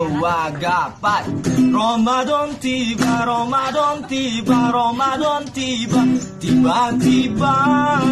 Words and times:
Wagapat 0.00 1.28
Ramadan 1.68 2.56
tiba, 2.56 3.28
Ramadan 3.28 4.00
tiba, 4.08 4.72
Ramadan 4.72 5.44
tiba 5.52 6.00
Tiba-tiba 6.40 7.54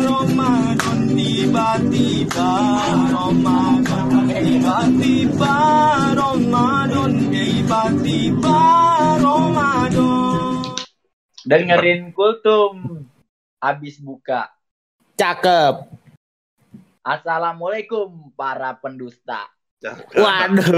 Ramadan 0.04 0.98
Tiba-tiba 1.16 2.52
Ramadan 3.08 4.28
Tiba-tiba 4.28 5.56
Ramadan 6.12 7.12
Tiba-tiba 7.32 8.60
Ramadan 9.16 10.52
Dengerin 11.48 12.12
kultum 12.12 13.08
habis 13.58 13.96
buka. 13.98 14.52
Cakep. 15.16 15.88
Assalamualaikum 17.00 18.28
para 18.36 18.76
pendusta. 18.76 19.57
Waduh. 19.78 20.74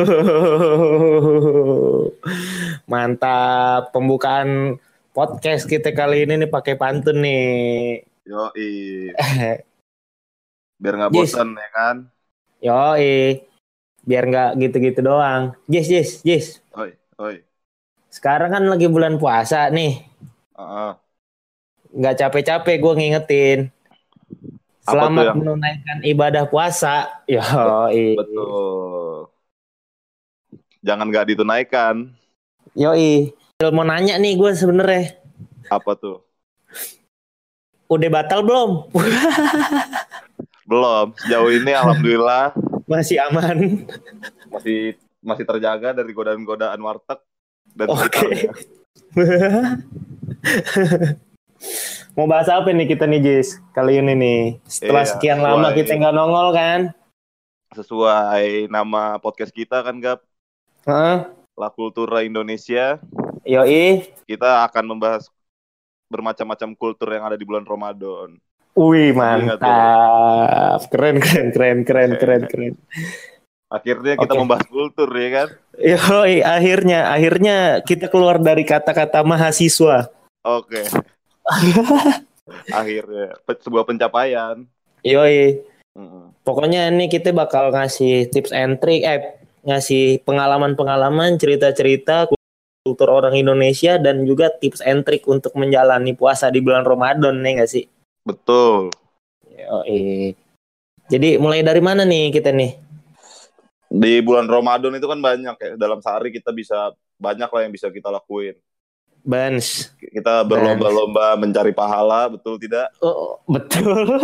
Mantap 2.84 3.96
pembukaan 3.96 4.76
podcast 5.16 5.64
kita 5.64 5.96
kali 5.96 6.28
ini 6.28 6.44
nih 6.44 6.50
pakai 6.52 6.76
pantun 6.76 7.24
nih. 7.24 8.04
Yo, 8.28 8.52
biar 10.80 10.94
nggak 10.96 11.10
Yes. 11.16 11.32
bosan 11.32 11.56
ya 11.56 11.68
kan? 11.72 11.96
Yo, 12.60 12.84
biar 14.04 14.24
nggak 14.28 14.50
gitu-gitu 14.60 15.00
doang. 15.00 15.56
Yes, 15.64 15.88
yes, 15.88 16.20
yes. 16.20 16.60
Oi, 16.76 16.92
oi. 17.16 17.40
Sekarang 18.12 18.52
kan 18.52 18.68
lagi 18.68 18.84
bulan 18.84 19.16
puasa 19.16 19.72
nih. 19.72 20.04
Heeh. 20.60 20.92
Nggak 21.96 22.14
capek-capek 22.20 22.76
gue 22.78 22.92
ngingetin. 23.00 23.58
Selamat 24.90 25.24
yang- 25.24 25.36
menunaikan 25.38 25.96
ibadah 26.02 26.44
puasa. 26.44 27.08
Yo, 27.24 27.40
Betul. 28.16 29.28
Jangan 30.80 31.06
nggak 31.06 31.26
ditunaikan. 31.28 32.08
Yo, 32.72 32.90
mau 33.70 33.82
nanya 33.82 34.16
nih 34.16 34.34
gue 34.34 34.50
sebenernya. 34.52 35.14
Apa 35.68 35.94
tuh? 35.94 36.24
Udah 37.86 38.08
batal 38.08 38.40
belum? 38.40 38.70
Belum. 40.70 41.10
Sejauh 41.18 41.50
ini 41.50 41.72
alhamdulillah 41.72 42.54
Masih 42.86 43.18
aman. 43.20 43.84
masih 44.46 44.94
masih 45.18 45.44
terjaga 45.44 45.92
dari 45.92 46.10
godaan-godaan 46.10 46.78
warteg 46.78 47.18
dan 47.74 47.86
Oke. 47.90 48.06
sekitarnya. 48.06 48.50
Mau 52.18 52.26
bahas 52.26 52.50
apa 52.50 52.74
nih 52.74 52.90
kita 52.90 53.06
nih 53.06 53.22
Jis 53.22 53.62
kali 53.70 54.02
ini 54.02 54.18
nih 54.18 54.40
setelah 54.66 55.06
Iya, 55.06 55.10
sekian 55.14 55.38
lama 55.38 55.70
kita 55.70 55.94
nggak 55.94 56.14
nongol 56.14 56.48
kan? 56.50 56.80
Sesuai 57.70 58.66
nama 58.66 59.14
podcast 59.22 59.54
kita 59.54 59.78
kan, 59.86 60.02
Gap. 60.02 60.26
Heeh. 60.90 61.30
La 61.54 61.70
Kultura 61.70 62.26
Indonesia. 62.26 62.98
Yoi. 63.46 64.10
Kita 64.26 64.66
akan 64.66 64.84
membahas 64.90 65.30
bermacam-macam 66.10 66.74
kultur 66.74 67.14
yang 67.14 67.30
ada 67.30 67.38
di 67.38 67.46
bulan 67.46 67.62
Ramadan. 67.62 68.42
Wih 68.74 69.14
mantap. 69.14 70.82
Keren 70.90 71.22
keren 71.22 71.48
keren 71.54 71.78
keren 71.86 72.10
keren 72.18 72.42
keren. 72.50 72.74
Akhirnya 73.70 74.18
kita 74.18 74.34
Oke. 74.34 74.40
membahas 74.42 74.66
kultur 74.66 75.06
ya 75.14 75.28
kan? 75.30 75.48
Yoi 75.78 76.42
akhirnya 76.42 77.14
akhirnya 77.14 77.56
kita 77.86 78.10
keluar 78.10 78.42
dari 78.42 78.66
kata-kata 78.66 79.22
mahasiswa. 79.22 80.10
Oke. 80.42 80.90
Akhirnya 82.80 83.34
sebuah 83.46 83.84
pencapaian. 83.86 84.64
Yoi. 85.02 85.64
Mm-mm. 85.98 86.32
Pokoknya 86.46 86.86
ini 86.88 87.10
kita 87.10 87.34
bakal 87.34 87.74
ngasih 87.74 88.30
tips 88.30 88.54
and 88.54 88.78
trick, 88.78 89.02
eh 89.02 89.36
ngasih 89.66 90.22
pengalaman-pengalaman, 90.24 91.36
cerita-cerita 91.36 92.30
kultur 92.80 93.12
orang 93.12 93.36
Indonesia 93.36 94.00
dan 94.00 94.24
juga 94.24 94.48
tips 94.48 94.80
and 94.80 95.04
trick 95.04 95.28
untuk 95.28 95.52
menjalani 95.52 96.16
puasa 96.16 96.48
di 96.48 96.64
bulan 96.64 96.86
Ramadan 96.86 97.44
nih 97.44 97.60
gak 97.60 97.70
sih? 97.70 97.84
Betul. 98.24 98.94
Yoi. 99.52 100.32
Jadi 101.10 101.36
mulai 101.36 101.60
dari 101.66 101.82
mana 101.82 102.06
nih 102.06 102.30
kita 102.32 102.54
nih? 102.54 102.72
Di 103.90 104.22
bulan 104.22 104.46
Ramadan 104.46 104.94
itu 104.94 105.06
kan 105.10 105.18
banyak 105.18 105.56
ya. 105.58 105.70
Dalam 105.74 105.98
sehari 105.98 106.30
kita 106.30 106.54
bisa 106.54 106.94
banyak 107.18 107.50
lah 107.50 107.60
yang 107.66 107.74
bisa 107.74 107.90
kita 107.90 108.08
lakuin. 108.08 108.54
Bans. 109.20 109.92
Kita 110.00 110.42
berlomba-lomba 110.48 111.36
mencari 111.36 111.70
pahala, 111.76 112.26
betul 112.32 112.56
tidak? 112.56 112.88
Oh, 113.04 113.38
betul. 113.46 113.94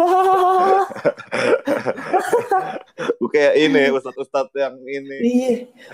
Gue 3.20 3.30
kayak 3.30 3.54
ini 3.60 3.82
ustadz-ustadz 3.92 4.56
yang 4.56 4.76
ini. 4.82 5.16
iya. 5.20 5.50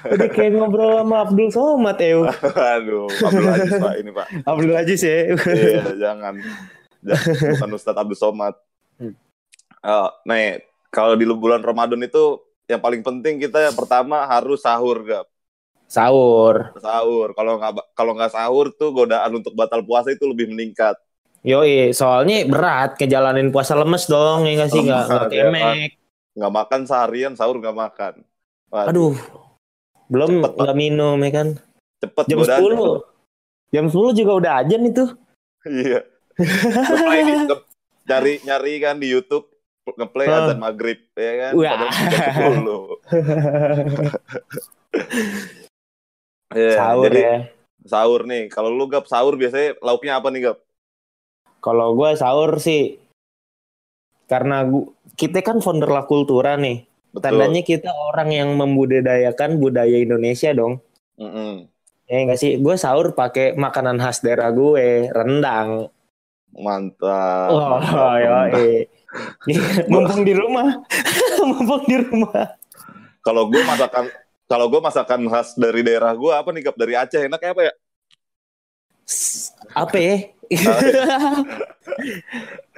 Udah 0.07 0.29
kayak 0.31 0.55
ngobrol 0.55 1.03
sama 1.03 1.27
Abdul 1.27 1.51
Somad 1.51 1.99
ya. 1.99 2.15
Aduh, 2.79 3.11
Abdul 3.11 3.49
Aziz 3.51 3.73
Pak 3.77 3.95
ini 3.99 4.11
Pak. 4.15 4.27
Abdul 4.47 4.75
Aziz 4.77 5.01
ya. 5.03 5.35
Iya, 5.35 5.83
jangan. 5.99 6.35
Jangan, 7.03 7.59
bukan 7.59 7.71
Ustadz 7.75 7.99
Abdul 7.99 8.19
Somad. 8.19 8.55
Hmm. 9.01 9.15
Oh, 9.83 10.09
nih, 10.31 10.63
kalau 10.95 11.19
di 11.19 11.27
bulan 11.27 11.59
Ramadan 11.59 11.99
itu 12.07 12.39
yang 12.71 12.79
paling 12.79 13.03
penting 13.03 13.43
kita 13.43 13.59
yang 13.59 13.75
pertama 13.75 14.23
harus 14.31 14.63
sahur, 14.63 15.03
Gap. 15.03 15.27
Sahur. 15.93 16.73
Sahur. 16.81 17.37
Kalau 17.37 17.61
nggak 17.61 17.73
kalau 17.93 18.13
nggak 18.17 18.33
sahur 18.33 18.73
tuh 18.73 18.97
godaan 18.97 19.37
untuk 19.37 19.53
batal 19.53 19.85
puasa 19.85 20.09
itu 20.09 20.25
lebih 20.25 20.49
meningkat. 20.49 20.97
Yoi, 21.45 21.93
soalnya 21.93 22.47
berat 22.47 22.97
ngejalanin 22.97 23.53
puasa 23.53 23.75
lemes 23.75 24.07
dong, 24.07 24.47
ya 24.47 24.57
nggak 24.57 24.71
sih 24.71 24.81
nggak 24.81 25.05
nggak 25.05 25.29
ya 25.29 25.43
kemek. 25.45 25.91
Nggak 26.33 26.53
makan 26.55 26.81
seharian, 26.87 27.33
sahur 27.35 27.61
nggak 27.61 27.77
makan. 27.77 28.25
Waduh, 28.73 28.89
Aduh, 28.89 29.15
belum 30.09 30.41
nggak 30.41 30.77
minum 30.79 31.19
ya 31.21 31.31
kan? 31.35 31.49
cepet 32.01 32.25
Jam. 32.27 32.41
10 32.41 33.05
Jam 33.69 33.85
10 33.87 34.17
juga 34.17 34.33
udah 34.35 34.53
ajan 34.65 34.83
itu. 34.87 35.05
Iya. 35.63 36.01
Ngeplay 36.41 37.21
di- 37.23 37.37
nge- 37.45 38.41
nyari 38.43 38.75
kan 38.81 38.97
di 38.97 39.07
YouTube 39.07 39.47
ngeplay 39.83 40.27
Ah. 40.27 40.47
azan 40.47 40.59
maghrib 40.59 40.99
ya 41.13 41.33
kan 41.37 41.53
Wah. 41.59 41.75
jam 41.75 41.91
10. 42.55 43.03
Iya, 46.53 46.77
Sahur 46.79 47.05
jadi 47.09 47.21
ya. 47.21 47.37
sahur 47.83 48.21
nih. 48.29 48.43
Kalau 48.53 48.71
lu 48.71 48.85
gap 48.87 49.05
sahur 49.09 49.35
biasanya 49.35 49.79
lauknya 49.83 50.19
apa 50.21 50.29
nih 50.31 50.41
gap? 50.51 50.59
Kalau 51.63 51.95
gue 51.95 52.11
sahur 52.19 52.59
sih 52.59 52.99
karena 54.27 54.65
gua, 54.65 54.89
kita 55.15 55.45
kan 55.45 55.61
founder 55.61 55.93
La 55.93 56.09
Kultura 56.09 56.57
nih. 56.57 56.89
Betul. 57.13 57.23
Tandanya 57.29 57.61
kita 57.61 57.93
orang 57.93 58.33
yang 58.33 58.57
membudidayakan 58.57 59.61
budaya 59.61 60.01
Indonesia 60.01 60.57
dong. 60.57 60.81
Mm-mm. 61.21 61.69
Ya 62.09 62.17
enggak 62.25 62.41
sih? 62.41 62.57
Gue 62.57 62.81
sahur 62.81 63.13
pakai 63.13 63.53
makanan 63.53 64.01
khas 64.01 64.25
daerah 64.25 64.49
gue, 64.49 65.13
rendang. 65.13 65.93
Mantap. 66.57 67.49
Oh, 67.53 67.77
mantap, 67.77 68.17
yo, 68.21 68.31
mantap. 68.33 68.65
mumpung 69.93 70.23
di 70.25 70.33
rumah, 70.33 70.69
mumpung 71.53 71.85
di 71.85 71.97
rumah. 72.01 72.57
Kalau 73.21 73.53
gue 73.53 73.61
masakan 73.61 74.09
kalau 74.53 74.69
gue 74.69 74.79
masakan 74.79 75.25
khas 75.27 75.57
dari 75.57 75.81
daerah 75.81 76.13
gue 76.13 76.29
apa 76.29 76.53
nih 76.53 76.63
gap 76.63 76.77
dari 76.77 76.93
Aceh 76.93 77.25
enaknya 77.25 77.51
apa 77.51 77.63
ya? 77.63 77.73
Apa 79.73 79.97
ya? 79.97 80.17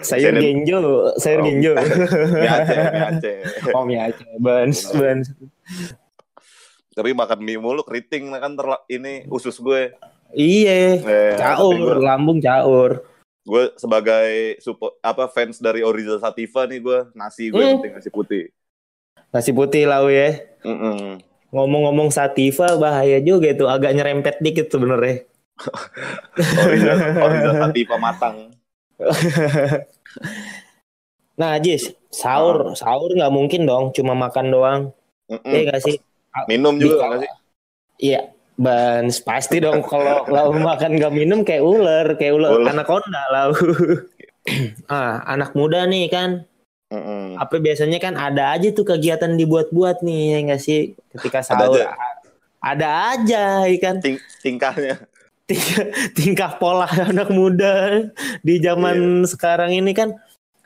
sayur 0.00 0.30
Saya- 0.30 0.38
genjo, 0.40 0.78
sayur 1.16 1.40
Oh. 1.40 1.44
genjo. 1.44 1.72
Mie 2.34 2.46
Aceh, 2.48 2.78
mie 2.78 3.04
Aceh. 3.04 3.36
Oh, 3.72 3.82
mie 3.82 3.98
Aceh, 4.00 4.30
bans, 4.38 4.78
bans. 4.92 5.26
Tapi 6.92 7.10
makan 7.10 7.38
mie 7.40 7.58
mulu 7.58 7.82
keriting 7.82 8.30
kan 8.30 8.54
terla- 8.54 8.86
ini 8.86 9.26
usus 9.26 9.58
gue. 9.58 9.90
Iya, 10.30 10.98
Eh, 11.00 11.34
caur, 11.36 11.74
gue, 11.74 11.98
lambung 12.00 12.38
caur. 12.38 13.02
gue 13.44 13.64
sebagai 13.76 14.30
support 14.58 14.96
apa 14.98 15.28
fans 15.28 15.58
dari 15.58 15.82
Oriza 15.82 16.16
Sativa 16.16 16.64
nih 16.64 16.80
gue 16.80 16.98
nasi 17.12 17.50
gue 17.50 17.60
Hmm. 17.60 17.76
penting 17.76 17.92
nasi 17.92 18.08
putih. 18.08 18.44
Nasi 19.28 19.50
putih 19.50 19.84
lau 19.84 20.06
ya. 20.06 20.38
Mm-mm. 20.62 21.18
Ngomong-ngomong 21.54 22.10
sativa 22.10 22.74
bahaya 22.74 23.22
juga 23.22 23.54
itu, 23.54 23.64
agak 23.70 23.94
nyerempet 23.94 24.42
dikit 24.42 24.74
sebenarnya. 24.74 25.22
Oriza, 26.66 26.92
Oriza 27.22 27.50
Sativa 27.62 27.96
matang. 27.96 28.50
Nah, 31.34 31.58
Jis, 31.58 31.90
sahur, 32.14 32.78
sahur 32.78 33.10
nggak 33.10 33.34
mungkin 33.34 33.66
dong, 33.66 33.90
cuma 33.90 34.14
makan 34.14 34.54
doang. 34.54 34.80
Iya 35.26 35.66
nggak 35.66 35.82
sih? 35.82 35.98
Minum 36.46 36.78
juga 36.78 37.10
nggak 37.10 37.20
sih? 37.26 37.30
Iya, 37.98 38.20
Bans, 38.54 39.18
pasti 39.18 39.58
dong 39.58 39.82
kalau 39.82 40.22
lau 40.30 40.54
makan 40.54 40.94
gak 40.94 41.10
minum 41.10 41.42
kayak 41.42 41.66
ular, 41.66 42.06
kayak 42.14 42.38
ular 42.38 42.54
Ular. 42.54 42.70
anaconda 42.70 43.22
lau. 43.34 43.50
ah, 44.94 45.26
anak 45.26 45.58
muda 45.58 45.90
nih 45.90 46.06
kan, 46.06 46.46
Mm-mm. 46.92 47.40
apa 47.40 47.56
biasanya 47.58 47.98
kan 47.98 48.14
ada 48.14 48.54
aja 48.54 48.68
tuh 48.70 48.84
kegiatan 48.84 49.34
dibuat-buat 49.34 50.04
nih, 50.04 50.22
ya 50.30 50.38
nggak 50.46 50.62
sih? 50.62 50.80
Ketika 51.10 51.40
Ada 51.40 51.48
sahur. 51.48 51.74
aja. 51.80 51.86
Ada 52.60 52.88
aja, 53.12 53.44
ya 53.66 53.78
kan? 53.78 53.94
Ting- 54.00 54.22
tingkahnya. 54.40 54.96
Ting- 55.44 55.90
tingkah 56.12 56.56
pola 56.56 56.86
anak 57.10 57.28
muda 57.28 58.04
di 58.40 58.56
zaman 58.58 59.24
sekarang 59.24 59.72
ini 59.72 59.92
kan 59.92 60.16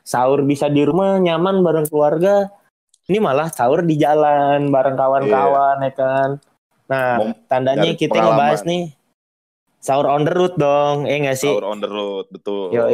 sahur 0.01 0.41
bisa 0.41 0.67
di 0.67 0.83
rumah 0.83 1.17
nyaman 1.17 1.59
bareng 1.59 1.87
keluarga. 1.87 2.47
Ini 3.09 3.17
malah 3.17 3.49
sahur 3.49 3.81
di 3.81 3.97
jalan 3.97 4.69
bareng 4.69 4.93
kawan-kawan 4.93 5.81
ya 5.81 5.91
kan. 5.91 6.29
Nah, 6.85 7.17
Mau 7.17 7.33
tandanya 7.45 7.91
kita 7.93 8.13
pengalaman. 8.13 8.37
ngebahas 8.37 8.61
nih 8.65 8.83
sahur 9.79 10.07
on 10.11 10.27
the 10.27 10.33
road 10.35 10.53
dong, 10.59 11.07
eh 11.07 11.19
nggak 11.23 11.39
sih? 11.39 11.47
Sahur 11.47 11.63
on 11.67 11.79
the 11.79 11.87
road, 11.87 12.27
betul. 12.29 12.71
Yo, 12.75 12.85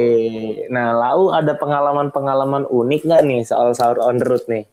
nah 0.69 0.93
lau 0.93 1.33
ada 1.33 1.57
pengalaman-pengalaman 1.57 2.69
unik 2.69 3.01
nggak 3.05 3.21
nih 3.25 3.41
soal 3.41 3.73
sahur 3.73 3.97
on 4.01 4.21
the 4.21 4.25
road 4.25 4.45
nih? 4.45 4.63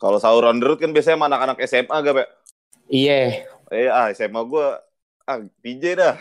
Kalau 0.00 0.16
sahur 0.16 0.48
on 0.48 0.58
the 0.58 0.66
road 0.66 0.80
kan 0.80 0.90
biasanya 0.94 1.20
sama 1.20 1.26
anak-anak 1.28 1.58
SMA 1.68 1.96
gak, 2.00 2.14
Pak? 2.22 2.28
Iya, 2.88 3.44
Eh, 3.68 3.84
ah, 3.92 4.08
SMA 4.16 4.40
gua 4.48 4.80
ah, 5.28 5.44
DJ 5.60 5.92
dah. 6.00 6.14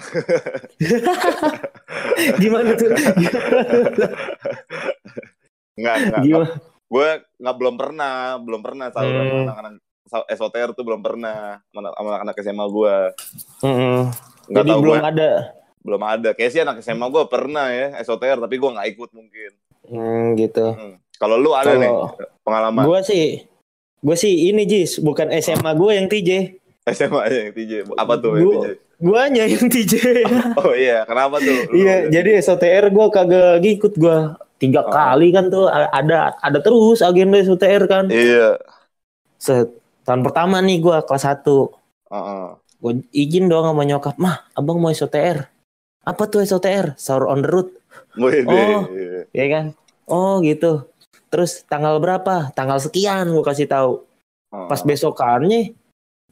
gimana 2.43 2.75
tuh? 2.75 2.91
Enggak, 5.77 5.95
enggak. 6.03 6.21
Gimana? 6.27 6.47
Gue 6.87 7.09
nggak 7.39 7.55
belum 7.59 7.75
pernah, 7.75 8.15
belum 8.39 8.61
pernah 8.63 8.87
sahur 8.91 9.15
Hmm. 9.15 9.43
anak-anak 9.47 9.73
SOTR 10.07 10.71
tuh 10.71 10.87
belum 10.87 11.03
pernah 11.03 11.59
sama 11.71 11.91
anak-anak 11.99 12.35
SMA 12.39 12.65
gue. 12.71 12.95
Mm-mm. 13.63 13.99
Nggak 14.47 14.55
Jadi 14.57 14.69
tahu 14.69 14.79
belum 14.81 14.95
gua, 14.95 15.05
ada. 15.05 15.31
belum 15.79 16.01
ada. 16.01 16.29
Kayak 16.31 16.51
sih 16.51 16.61
anak 16.61 16.75
SMA 16.79 17.07
gue 17.07 17.23
pernah 17.25 17.67
ya 17.67 17.85
SOTR, 17.99 18.37
tapi 18.37 18.55
gue 18.55 18.69
nggak 18.69 18.87
ikut 18.89 19.09
mungkin. 19.11 19.51
Hmm, 19.83 20.25
gitu. 20.35 20.67
Hmm. 20.69 20.95
Kalau 21.15 21.35
lu 21.35 21.51
ada 21.51 21.69
Kalau- 21.69 21.79
nih 21.79 21.91
pengalaman 22.41 22.83
Gue 22.83 22.99
sih, 23.01 23.25
gue 23.97 24.15
sih 24.15 24.47
ini 24.47 24.63
Jis, 24.63 24.99
bukan 24.99 25.31
SMA 25.33 25.71
gue 25.73 25.91
yang 25.93 26.07
TJ. 26.07 26.31
SMA 26.87 27.19
aja 27.21 27.37
yang 27.41 27.51
TJ. 27.51 27.73
Apa 27.93 28.13
tuh 28.15 28.33
yang 28.33 28.45
Gua- 28.45 28.55
TJ? 28.57 28.67
Guanya 28.97 29.43
yang 29.45 29.65
TJ. 29.65 29.93
Oh 30.59 30.71
iya, 30.71 31.03
kenapa 31.03 31.37
tuh? 31.37 31.53
Lu- 31.67 31.75
iya, 31.75 32.07
jadi 32.07 32.39
SOTR 32.39 32.89
gue 32.89 33.07
kagak 33.09 33.59
ngikut 33.59 33.93
gue. 33.95 34.17
Tiga 34.57 34.81
Oh. 34.81 34.89
kali 34.89 35.29
kan 35.29 35.47
tuh 35.47 35.69
ada 35.69 36.33
ada 36.33 36.59
terus 36.59 36.99
agenda 36.99 37.37
SOTR 37.37 37.85
kan. 37.85 38.09
Iya. 38.09 38.57
Set, 39.37 39.69
tahun 40.01 40.21
pertama 40.21 40.57
nih 40.59 40.79
gue 40.79 40.97
kelas 41.03 41.23
1. 41.23 41.69
Heeh. 42.07 42.45
Gue 42.77 43.01
izin 43.09 43.49
dong 43.49 43.65
sama 43.65 43.83
nyokap, 43.83 44.15
mah 44.21 44.45
abang 44.53 44.77
mau 44.77 44.93
SOTR. 44.93 45.49
Apa 46.05 46.23
tuh 46.29 46.45
SOTR? 46.45 46.95
Sahur 46.95 47.27
on 47.27 47.41
the 47.43 47.49
road. 47.49 47.69
Oh. 48.17 48.85
ya 49.33 49.45
kan? 49.49 49.65
Oh 50.07 50.39
gitu. 50.45 50.87
Terus 51.27 51.65
tanggal 51.67 51.99
berapa? 51.99 52.53
Tanggal 52.53 52.79
sekian 52.79 53.33
gue 53.33 53.43
kasih 53.43 53.67
tahu. 53.67 54.05
Heeh. 54.53 54.67
Pas 54.69 54.81
besokannya 54.85 55.75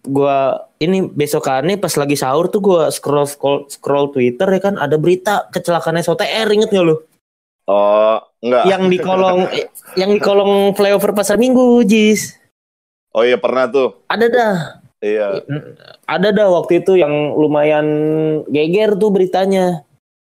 gua 0.06 0.70
ini 0.78 1.10
besokannya 1.10 1.82
pas 1.82 1.94
lagi 1.98 2.14
sahur 2.14 2.48
tuh 2.54 2.62
gua 2.62 2.94
scroll 2.94 3.26
scroll, 3.26 3.66
scroll 3.68 4.14
Twitter 4.14 4.46
ya 4.46 4.62
kan 4.62 4.78
ada 4.78 4.96
berita 5.02 5.50
kecelakaan 5.50 5.98
SOTR 6.00 6.48
inget 6.54 6.70
gak 6.70 6.86
lu? 6.86 7.02
Oh, 7.66 8.22
enggak. 8.46 8.64
Yang 8.70 8.84
di 8.94 8.98
kolong 9.02 9.40
yang 10.02 10.12
di 10.14 10.22
kolong 10.22 10.78
flyover 10.78 11.18
pasar 11.18 11.42
Minggu, 11.42 11.82
Jis. 11.82 12.38
Oh 13.16 13.26
iya 13.26 13.42
pernah 13.42 13.66
tuh. 13.66 14.06
Ada 14.06 14.26
dah. 14.30 14.56
Iya. 15.06 15.46
Ada 16.10 16.34
dah 16.34 16.50
waktu 16.50 16.82
itu 16.82 16.98
yang 16.98 17.38
lumayan 17.38 17.86
geger 18.50 18.98
tuh 18.98 19.14
beritanya. 19.14 19.86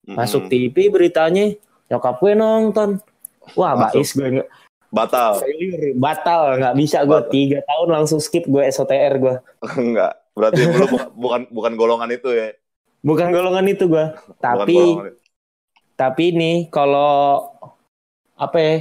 Masuk 0.05 0.50
TV 0.53 0.91
beritanya, 0.91 1.55
nyokap 1.88 2.19
gue 2.19 2.35
nonton. 2.35 2.99
Wah, 3.55 3.73
Masuk. 3.79 4.03
bais 4.03 4.11
gue 4.12 4.29
nggak 4.41 4.49
Batal. 4.94 5.43
failure, 5.43 5.91
batal 5.99 6.55
nggak 6.55 6.75
bisa 6.79 7.03
gue 7.03 7.21
tiga 7.35 7.59
tahun 7.67 7.88
langsung 7.99 8.23
skip 8.23 8.47
gue 8.47 8.62
SOTR 8.71 9.19
gue 9.19 9.35
enggak. 9.75 10.15
Berarti 10.38 10.61
lu 10.67 10.87
bukan, 11.19 11.50
bukan 11.50 11.73
golongan 11.75 12.11
itu 12.15 12.31
ya. 12.31 12.55
bukan 13.03 13.35
golongan 13.35 13.67
itu 13.69 13.91
gue 13.91 14.06
tapi 14.44 14.79
itu. 14.79 15.19
tapi 15.99 16.25
nih 16.32 16.56
kalau 16.70 17.43
apa 18.38 18.59
ya 18.62 18.75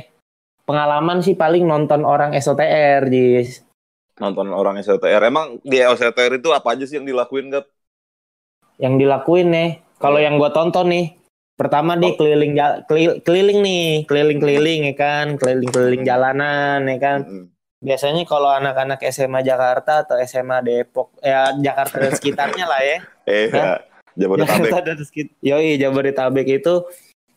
pengalaman 0.69 1.25
sih 1.25 1.33
paling 1.33 1.65
nonton 1.65 2.05
orang 2.05 2.31
SOTR 2.37 3.09
Jis 3.09 3.65
nonton 4.15 4.49
orang 4.49 4.77
SLTR. 4.77 5.21
Emang 5.23 5.57
di 5.61 5.77
SLTR 5.77 6.37
itu 6.37 6.49
apa 6.49 6.73
aja 6.73 6.83
sih 6.83 6.97
yang 6.97 7.05
dilakuin, 7.05 7.49
Gap? 7.49 7.65
yang 8.75 8.97
dilakuin 8.97 9.53
nih 9.53 9.69
kalau 9.95 10.17
yang 10.17 10.35
gue 10.35 10.49
tonton 10.49 10.89
nih 10.89 11.05
pertama 11.53 11.93
nih 11.93 12.17
keliling 12.17 12.53
ja- 12.53 12.81
kelil- 12.83 13.21
keliling 13.21 13.61
nih 13.61 13.85
keliling 14.09 14.41
keliling 14.41 14.81
ya 14.89 14.95
kan 14.97 15.37
keliling 15.37 15.69
keliling 15.69 16.01
Hmm. 16.01 16.09
jalanan 16.09 16.79
ya 16.89 16.97
kan 16.97 17.19
Mm-mm. 17.21 17.45
biasanya 17.79 18.25
kalau 18.25 18.49
anak-anak 18.49 18.97
SMA 19.05 19.45
Jakarta 19.45 20.01
atau 20.01 20.17
SMA 20.19 20.65
Depok 20.65 21.13
ya 21.21 21.53
Jakarta 21.53 22.01
dan 22.01 22.11
sekitarnya 22.11 22.65
lah 22.65 22.81
ya 22.81 22.97
Eh, 23.29 23.47
Hah? 23.53 23.79
Jabodetabek. 24.13 24.49
Jakarta 24.49 24.77
dan 24.83 24.97
sekitar 24.99 25.33
yoi 25.39 25.77
Jabodetabek 25.77 26.47
itu 26.49 26.73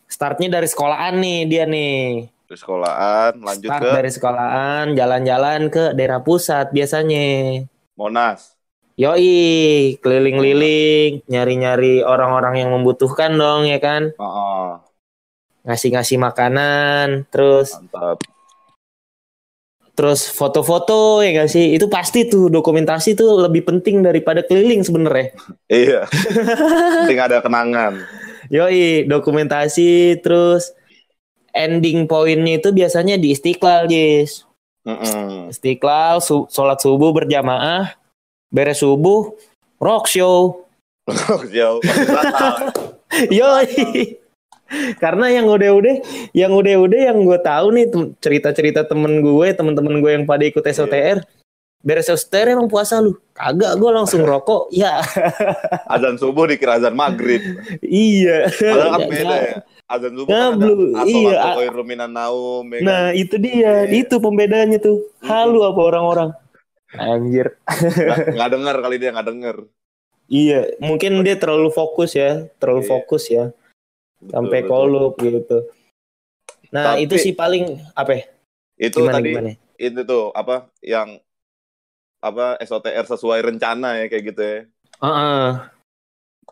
startnya 0.09 0.57
dari 0.57 0.65
sekolahan 0.65 1.21
nih 1.21 1.39
dia 1.45 1.63
nih 1.63 2.25
Di 2.47 2.55
sekolahan, 2.55 3.35
lanjut 3.37 3.67
start 3.67 3.81
ke 3.81 3.89
dari 3.91 4.07
sekolahan 4.07 4.85
jalan-jalan 4.95 5.67
ke 5.67 5.91
daerah 5.91 6.23
pusat 6.23 6.71
biasanya 6.71 7.59
Monas. 7.93 8.55
yoi 8.95 9.99
keliling-keliling 9.99 11.27
nyari-nyari 11.27 12.01
orang-orang 12.01 12.63
yang 12.63 12.71
membutuhkan 12.71 13.35
dong 13.35 13.67
ya 13.67 13.77
kan 13.77 14.15
Oh, 14.15 14.79
ngasih-ngasih 15.61 16.17
makanan 16.17 17.27
terus 17.27 17.75
mantap. 17.75 18.23
terus 19.91 20.29
foto-foto 20.29 21.19
ya 21.19 21.35
gak 21.35 21.51
sih 21.51 21.73
itu 21.73 21.85
pasti 21.85 22.25
tuh 22.25 22.47
dokumentasi 22.47 23.11
tuh 23.13 23.43
lebih 23.43 23.65
penting 23.65 23.99
daripada 23.99 24.39
keliling 24.39 24.81
sebenarnya 24.81 25.35
Iya. 25.67 26.07
Penting 27.03 27.19
ada 27.19 27.37
kenangan. 27.37 28.01
yoi 28.47 29.03
dokumentasi 29.03 30.21
terus 30.21 30.71
ending 31.51 32.05
poinnya 32.05 32.57
itu 32.57 32.69
biasanya 32.69 33.15
di 33.15 33.31
istiqlal 33.31 33.85
Jis 33.85 34.43
Mm-mm. 34.83 35.51
istiqlal 35.51 36.19
su- 36.19 36.47
sholat 36.47 36.79
subuh 36.79 37.11
berjamaah 37.11 37.95
beres 38.47 38.79
subuh 38.79 39.35
rock 39.77 40.07
show 40.07 40.63
Jauh. 41.47 41.79
Batal. 41.79 42.71
yoi 43.39 44.19
karena 44.99 45.31
yang 45.31 45.47
udah-udah 45.47 45.95
yang 46.31 46.51
udah-udah 46.51 46.99
yang 47.01 47.17
gue 47.17 47.39
tahu 47.39 47.67
nih 47.71 47.85
cerita-cerita 48.19 48.83
temen 48.83 49.23
gue 49.23 49.47
temen-temen 49.49 50.03
gue 50.03 50.11
yang 50.11 50.23
pada 50.23 50.43
ikut 50.43 50.59
SOTR 50.59 51.23
beres 51.79 52.07
SOTR 52.07 52.51
emang 52.51 52.67
puasa 52.67 52.99
lu 52.99 53.15
kagak 53.31 53.75
gue 53.75 53.87
langsung 53.87 54.23
rokok 54.27 54.67
ya 54.69 54.99
Azan 55.87 56.19
subuh 56.19 56.43
dikira 56.45 56.75
azan 56.75 56.91
maghrib. 56.91 57.39
iya 57.79 58.51
Padahal 58.51 58.75
kan 58.75 58.99
Nggak- 58.99 59.07
beda 59.09 59.23
nggak- 59.23 59.43
ya. 59.45 59.57
Azan 59.87 60.13
subuh 60.13 60.27
Nggak, 60.27 60.43
kan 60.43 60.51
ada 60.51 60.59
belum. 60.61 60.79
atau 60.93 61.07
Iya, 61.07 61.33
atau 61.33 61.47
a- 61.47 61.55
khairum 61.57 61.85
minan 61.85 62.11
naum. 62.11 62.65
ya 62.67 62.77
kan? 62.77 62.83
nah 62.83 63.03
itu 63.11 63.35
dia 63.37 63.53
Iya. 63.55 63.73
itu 63.97 64.15
pembedanya 64.17 64.77
tuh 64.77 64.97
halu 65.21 65.63
apa 65.63 65.79
orang-orang 65.81 66.29
anjir 66.93 67.55
Nggak, 68.35 68.49
denger 68.49 68.75
kali 68.77 68.95
dia 68.97 69.09
nggak 69.11 69.27
denger. 69.27 69.57
iya 70.27 70.59
mungkin 70.77 71.19
dia 71.21 71.35
terlalu 71.35 71.67
fokus 71.69 72.11
ya 72.13 72.45
terlalu 72.57 72.83
Iya. 72.83 72.89
fokus 72.89 73.23
ya 73.27 73.45
Betul, 74.17 74.27
sampai 74.29 74.59
betul. 74.59 74.69
kolup 74.69 75.13
gitu 75.17 75.57
nah 76.67 76.93
Tapi- 76.93 77.03
itu 77.03 77.15
sih 77.17 77.31
paling 77.31 77.63
apa 77.93 78.11
ya? 78.13 78.23
Itu 78.77 79.01
gimana 79.01 79.15
tadi 79.15 79.29
gimana 79.31 79.51
itu 79.77 80.01
tuh 80.03 80.29
apa 80.31 80.67
yang 80.81 81.15
apa 82.17 82.59
SOTR 82.59 83.07
sesuai 83.07 83.39
rencana 83.41 83.95
ya 83.95 84.05
kayak 84.05 84.23
gitu 84.27 84.41
ya. 84.41 84.59
Heeh. 84.99 85.47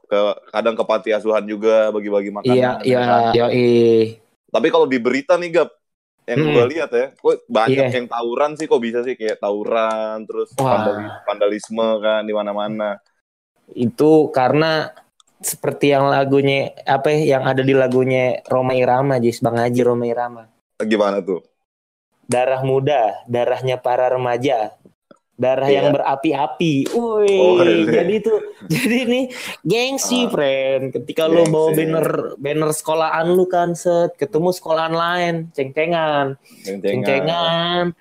Ke 0.05 0.19
kadang 0.51 0.75
ke 0.75 0.83
panti 0.83 1.09
asuhan 1.15 1.47
juga 1.47 1.89
bagi-bagi 1.89 2.29
makanan. 2.29 2.83
Iya, 2.83 3.33
iya, 3.33 3.45
iya. 3.49 4.19
Tapi 4.51 4.67
kalau 4.69 4.85
di 4.85 4.99
berita 5.01 5.39
nih 5.39 5.51
Gap, 5.61 5.69
yang 6.25 6.41
Hmm. 6.41 6.53
gue 6.57 6.65
lihat 6.77 6.89
ya, 6.93 7.07
kok 7.13 7.45
banyak 7.45 7.89
Iya. 7.89 7.97
yang 8.01 8.07
tawuran 8.09 8.51
sih 8.57 8.65
kok 8.65 8.81
bisa 8.81 9.01
sih 9.05 9.13
kayak 9.13 9.37
tawuran 9.41 10.25
terus 10.25 10.53
Wah. 10.57 10.73
vandali- 10.73 11.13
vandalisme 11.25 11.87
kan 12.01 12.21
di 12.25 12.33
mana-mana. 12.33 12.97
Itu 13.73 14.29
karena 14.29 14.93
seperti 15.41 15.93
yang 15.93 16.09
lagunya 16.09 16.73
apa 16.85 17.13
ya, 17.13 17.37
yang 17.37 17.43
ada 17.45 17.61
di 17.61 17.73
lagunya 17.73 18.41
Roma 18.49 18.73
Irama, 18.73 19.21
Jis, 19.21 19.41
Bang 19.41 19.57
Haji 19.57 19.81
Roma 19.85 20.05
Irama. 20.09 20.43
Gimana 20.81 21.21
tuh? 21.21 21.41
Darah 22.25 22.65
muda, 22.65 23.21
darahnya 23.29 23.77
para 23.77 24.09
remaja. 24.09 24.73
Darah 25.35 25.67
Iya. 25.67 25.83
yang 25.83 25.87
berapi-api. 25.91 26.95
Woi, 26.95 27.27
Oh, 27.35 27.59
jadi 27.59 28.13
itu 28.15 28.31
jadi 28.71 28.97
nih 29.03 29.25
gengsi, 29.61 30.23
Ah. 30.23 30.31
friend. 30.31 30.83
Ketika 30.91 31.27
lo 31.27 31.43
Gengsi. 31.43 31.51
bawa 31.51 31.69
banner 31.71 32.07
banner 32.37 32.69
sekolahan 32.71 33.27
lu 33.27 33.43
kan 33.45 33.73
set, 33.73 34.15
ketemu 34.15 34.49
sekolahan 34.49 34.93
lain, 34.93 35.35
ceng-cengan. 35.51 36.39
ceng-cengan 36.63 37.91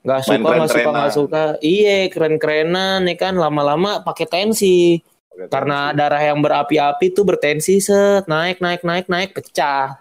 nggak 0.00 0.20
suka 0.20 0.36
nggak 0.36 0.52
suka 0.60 0.68
keren-kerenan. 0.68 0.92
nggak 0.92 1.12
suka 1.12 1.42
iya 1.58 1.96
keren-kerenan 2.06 2.98
ya 3.04 3.16
kan 3.16 3.34
lama-lama 3.34 4.04
pakai 4.04 4.28
tensi 4.28 5.00
karena 5.48 5.90
darah 5.90 6.20
yang 6.20 6.38
berapi-api 6.38 7.08
tuh 7.08 7.24
bertensi 7.24 7.80
set 7.80 8.28
naik 8.28 8.60
naik 8.60 8.84
naik 8.84 9.08
naik 9.08 9.32
pecah 9.32 9.96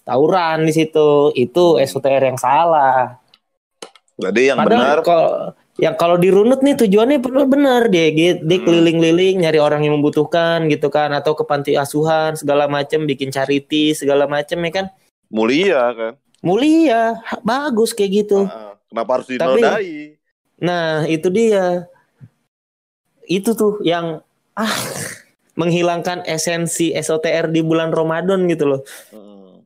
tawuran 0.00 0.62
di 0.62 0.70
situ 0.70 1.34
itu 1.34 1.74
SOTR 1.76 2.22
yang 2.24 2.38
salah 2.38 3.18
Jadi 4.14 4.46
yang 4.46 4.58
padahal 4.58 4.70
benar 4.70 4.98
kalau 5.02 5.26
yang 5.78 5.94
kalau 5.94 6.18
dirunut 6.18 6.58
nih 6.58 6.74
tujuannya 6.74 7.22
benar-benar 7.22 7.86
dia 7.86 8.10
dia 8.10 8.34
dia 8.34 8.58
Hmm. 8.58 8.66
keliling-keliling 8.66 9.34
nyari 9.40 9.58
orang 9.58 9.86
yang 9.86 9.94
membutuhkan 9.94 10.66
gitu 10.66 10.90
kan 10.90 11.14
atau 11.14 11.32
ke 11.32 11.42
panti 11.42 11.78
asuhan 11.78 12.34
segala 12.34 12.66
macem 12.66 13.06
bikin 13.06 13.30
charity 13.30 13.94
segala 13.94 14.26
macem 14.26 14.58
ya 14.58 14.72
kan 14.74 14.86
mulia 15.30 15.82
kan. 15.94 16.12
mulia 16.38 17.18
bagus 17.40 17.94
kayak 17.94 18.26
gitu 18.26 18.46
Ah, 18.46 18.74
Kenapa 18.88 19.10
harus 19.20 19.26
Tapi- 19.28 19.38
dinodai? 19.38 19.90
Nah, 20.58 21.04
itu 21.06 21.28
dia. 21.28 21.86
itu 23.22 23.52
tuh 23.52 23.78
yang 23.84 24.24
ah 24.54 24.74
menghilangkan 25.52 26.24
esensi 26.24 26.90
SOTR 26.90 27.46
di 27.46 27.60
bulan 27.60 27.92
Ramadan 27.92 28.48
gitu 28.48 28.64
loh. 28.64 28.80
Mm. 29.12 29.60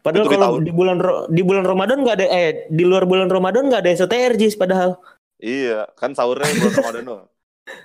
Padahal 0.00 0.26
kalau 0.26 0.50
di 0.56 0.72
bulan 0.72 0.96
di 1.28 1.42
bulan 1.44 1.62
Ramadan 1.62 2.00
nggak 2.00 2.16
ada 2.16 2.26
eh 2.26 2.50
di 2.66 2.82
luar 2.82 3.04
bulan 3.04 3.28
Ramadan 3.28 3.68
nggak 3.68 3.84
ada 3.84 3.90
SOTR 3.92 4.40
Jis 4.40 4.56
padahal. 4.56 4.96
Iya, 5.38 5.86
kan 5.94 6.12
sahurnya 6.12 6.50
bulan 6.50 6.74
Ramadan. 6.74 7.04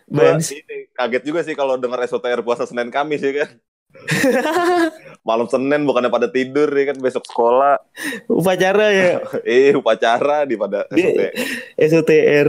Gua 0.07 0.39
Bans. 0.39 0.48
ini 0.48 0.88
kaget 0.89 1.24
juga 1.24 1.39
sih 1.41 1.53
kalau 1.53 1.75
denger 1.75 2.07
SOTR 2.07 2.39
puasa 2.39 2.63
Senin 2.63 2.88
Kamis 2.88 3.19
ya 3.19 3.33
kan. 3.36 3.50
Malam 5.27 5.45
Senin 5.45 5.83
bukannya 5.83 6.07
pada 6.07 6.25
tidur 6.25 6.65
ya 6.67 6.89
kan 6.89 6.98
besok 6.98 7.24
sekolah. 7.24 7.77
Upacara 8.25 8.89
ya 8.89 9.19
Eh 9.43 9.75
upacara 9.77 10.43
di 10.43 10.55
pada 10.55 10.88
Dia- 10.89 11.12
SOTR. 11.12 11.33
SOTR. 11.77 12.48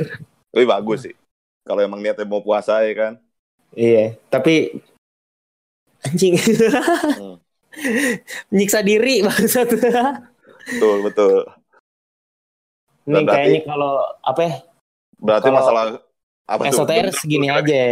Tapi 0.48 0.64
bagus 0.64 1.04
sih. 1.04 1.14
Kalau 1.62 1.82
emang 1.82 1.98
niatnya 1.98 2.22
mau 2.22 2.38
puasa 2.38 2.80
ya 2.80 2.94
kan. 2.94 3.12
Iya, 3.74 4.14
tapi 4.30 4.78
anjing 6.00 6.38
Hmm. 6.38 7.36
nyiksa 8.48 8.78
diri 8.80 9.20
maksud. 9.20 9.66
Betul, 10.70 10.96
betul. 11.02 11.42
Nih 13.04 13.20
berarti- 13.20 13.26
kayaknya 13.26 13.60
kalau 13.66 13.92
apa 14.22 14.40
ya? 14.40 14.54
Berarti 15.18 15.48
Kalau 15.48 15.58
masalah 15.58 15.84
apa 16.44 16.62
tuh? 16.66 16.76
SOTR 16.76 17.06
Bener, 17.08 17.16
segini 17.16 17.48
aja. 17.48 17.82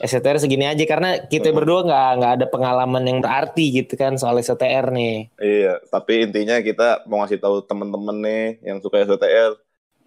SOTR 0.00 0.38
segini 0.42 0.64
aja 0.64 0.84
karena 0.84 1.10
kita 1.22 1.50
Hmm. 1.50 1.56
berdua 1.56 1.80
nggak 1.82 2.10
nggak 2.18 2.32
ada 2.38 2.46
pengalaman 2.46 3.04
yang 3.04 3.18
berarti 3.18 3.82
gitu 3.82 3.94
kan 3.94 4.14
soal 4.14 4.38
SOTR 4.38 4.90
nih. 4.90 5.28
Iya, 5.36 5.82
tapi 5.86 6.24
intinya 6.24 6.58
kita 6.58 7.04
mau 7.04 7.20
ngasih 7.20 7.38
tahu 7.38 7.62
temen-temen 7.64 8.16
nih 8.20 8.44
yang 8.62 8.78
suka 8.78 9.02
SOTR 9.02 9.58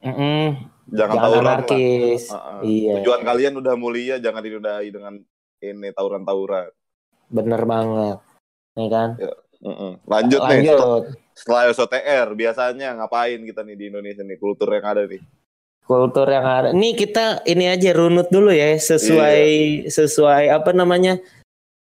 Mm-mm. 0.03 0.59
jangan, 0.91 1.15
Jangan 1.15 1.15
tawuran. 1.15 1.57
Heeh. 1.63 2.17
Iya. 2.61 2.93
Tujuan 2.99 3.21
kalian 3.23 3.53
udah 3.55 3.73
mulia, 3.73 4.15
jangan 4.19 4.43
dinodai 4.43 4.91
dengan 4.91 5.15
ini 5.59 5.89
tawuran-tawuran. 5.91 6.67
Bener 7.31 7.61
banget. 7.63 8.17
Nih 8.75 8.89
kan? 8.91 9.09
Mm-mm. 9.63 9.91
Lanjut, 10.03 10.39
nih, 10.43 10.59
Lanjut. 10.67 11.22
Setelah 11.33 11.67
SOTR 11.67 12.33
biasanya 12.33 12.95
ngapain 12.95 13.41
kita 13.41 13.61
nih 13.61 13.75
di 13.75 13.85
Indonesia 13.89 14.21
nih 14.21 14.37
kultur 14.37 14.69
yang 14.69 14.85
ada 14.85 15.03
nih? 15.03 15.21
Kultur 15.83 16.23
yang 16.25 16.45
ada. 16.45 16.69
Nih 16.71 16.93
kita 16.93 17.43
ini 17.43 17.67
aja 17.67 17.91
runut 17.91 18.29
dulu 18.29 18.49
ya 18.49 18.71
sesuai 18.73 19.41
Iya. 19.83 19.91
sesuai 19.91 20.43
apa 20.49 20.71
namanya? 20.71 21.19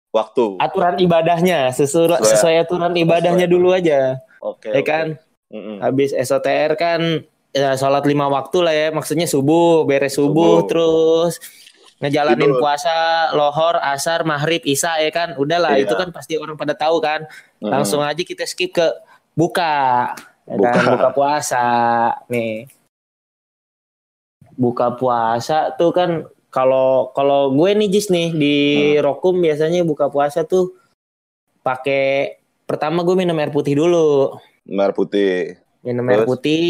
Waktu. 0.08 0.56
aturan 0.56 0.96
ibadahnya, 0.96 1.68
sesuai 1.70 2.16
Sesuai- 2.16 2.24
sesuai 2.24 2.54
aturan 2.64 2.96
ibadahnya 2.96 3.44
sesuai. 3.44 3.52
dulu 3.52 3.68
aja. 3.70 4.16
Oke. 4.40 4.72
Ya 4.72 4.80
oke. 4.80 4.88
kan? 4.88 5.06
Mm-mm. 5.48 5.76
Habis 5.80 6.16
SOTR 6.16 6.70
kan 6.74 7.00
ya 7.50 7.74
sholat 7.74 8.04
lima 8.04 8.24
waktu 8.26 8.58
lah 8.60 8.72
ya, 8.72 8.88
maksudnya 8.88 9.24
subuh, 9.24 9.84
beres 9.84 10.16
subuh, 10.16 10.64
Subuh. 10.64 10.68
terus 10.68 11.32
ngejalanin 11.98 12.48
Tidur. 12.48 12.60
puasa, 12.62 12.96
lohor, 13.32 13.76
asar, 13.82 14.22
maghrib, 14.22 14.62
isya 14.62 14.96
ya 14.98 15.10
kan. 15.10 15.36
Udahlah 15.36 15.76
Iya. 15.76 15.84
itu 15.84 15.94
kan 15.94 16.08
pasti 16.08 16.36
orang 16.36 16.56
pada 16.56 16.72
tahu 16.72 17.02
kan. 17.02 17.28
Mm-mm. 17.60 17.68
Langsung 17.68 18.00
aja 18.00 18.22
kita 18.22 18.46
skip 18.46 18.72
ke 18.72 18.86
buka. 19.38 19.74
Ya 20.50 20.54
kan? 20.58 20.58
Buka. 20.58 20.80
buka 20.98 21.08
puasa. 21.14 21.66
Nih. 22.26 22.66
Buka 24.58 24.98
puasa 24.98 25.70
tuh 25.78 25.94
kan 25.94 26.10
kalau 26.50 27.14
kalau 27.14 27.54
gue 27.54 27.70
nih 27.78 27.88
Jis 27.92 28.10
nih 28.10 28.34
di 28.34 28.56
Hmm. 28.98 29.06
Rokum 29.06 29.38
biasanya 29.38 29.86
buka 29.86 30.10
puasa 30.10 30.42
tuh 30.42 30.74
pakai 31.62 32.34
pertama 32.66 33.06
gue 33.06 33.14
minum 33.14 33.38
air 33.38 33.54
putih 33.54 33.78
dulu. 33.78 34.34
Merah 34.66 34.90
putih. 34.90 35.54
Minum 35.86 36.02
air 36.10 36.26
Terus? 36.26 36.28
putih 36.34 36.66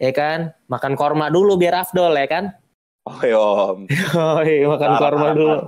ya 0.00 0.12
kan. 0.16 0.56
Makan 0.72 0.96
korma 0.96 1.28
dulu 1.28 1.60
biar 1.60 1.84
afdol 1.84 2.16
ya 2.16 2.24
kan. 2.24 2.44
Oh 3.06 3.20
om. 3.36 3.86
Yoi, 4.16 4.66
makan 4.66 4.90
Parah, 4.96 4.98
korma 4.98 5.28
dulu. 5.36 5.58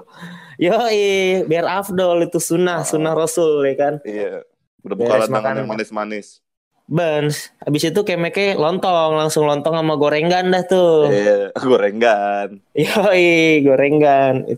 Yoi, 0.58 1.46
biar 1.46 1.70
afdol 1.70 2.26
itu 2.26 2.42
sunnah, 2.42 2.82
Oh. 2.82 2.88
sunnah 2.88 3.14
Rasul 3.14 3.62
ya 3.62 3.74
kan. 3.78 3.94
Iya. 4.02 4.42
Udah 4.88 4.96
buka 4.96 5.14
Beres 5.20 5.28
makan. 5.28 5.54
yang 5.60 5.68
manis-manis. 5.68 6.40
Bens, 6.88 7.52
habis 7.60 7.84
itu 7.84 8.00
kemeknya 8.00 8.56
lontong, 8.56 9.20
langsung 9.20 9.44
lontong 9.44 9.76
sama 9.76 10.00
gorengan 10.00 10.48
dah 10.48 10.64
tuh. 10.64 11.12
Iya, 11.12 11.52
gorengan. 11.68 12.64
Yoi, 12.72 13.60
gorengan. 13.60 14.48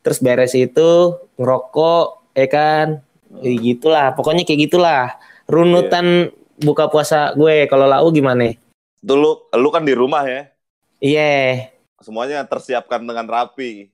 Terus 0.00 0.18
beres 0.24 0.56
itu 0.56 1.20
ngerokok, 1.36 2.32
ya 2.32 2.48
kan? 2.48 2.86
Ya, 3.44 3.52
gitulah, 3.60 4.16
pokoknya 4.16 4.48
kayak 4.48 4.60
gitulah. 4.64 5.20
Runutan 5.44 6.32
buka 6.56 6.88
puasa 6.88 7.36
gue. 7.36 7.68
Kalau 7.68 7.84
lau 7.84 8.08
gimana? 8.08 8.56
Itu 9.04 9.14
lu, 9.20 9.44
lu 9.52 9.68
kan 9.68 9.84
di 9.84 9.92
rumah 9.92 10.24
ya. 10.24 10.48
Iya, 11.04 11.68
Semuanya 12.00 12.44
tersiapkan 12.44 13.00
dengan 13.00 13.24
rapi. 13.24 13.88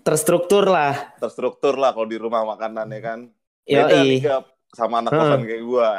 terstruktur 0.00 0.66
lah. 0.66 1.14
Terstruktur 1.22 1.78
lah 1.78 1.94
kalau 1.94 2.06
di 2.06 2.18
rumah 2.18 2.42
makanan 2.42 2.90
ya 2.90 3.00
kan. 3.02 3.18
Beda 3.62 4.02
nih 4.02 4.22
Yoi. 4.22 4.42
Sama 4.70 5.02
anak 5.02 5.10
kosan 5.12 5.42
kayak 5.42 5.62
gua. 5.66 5.90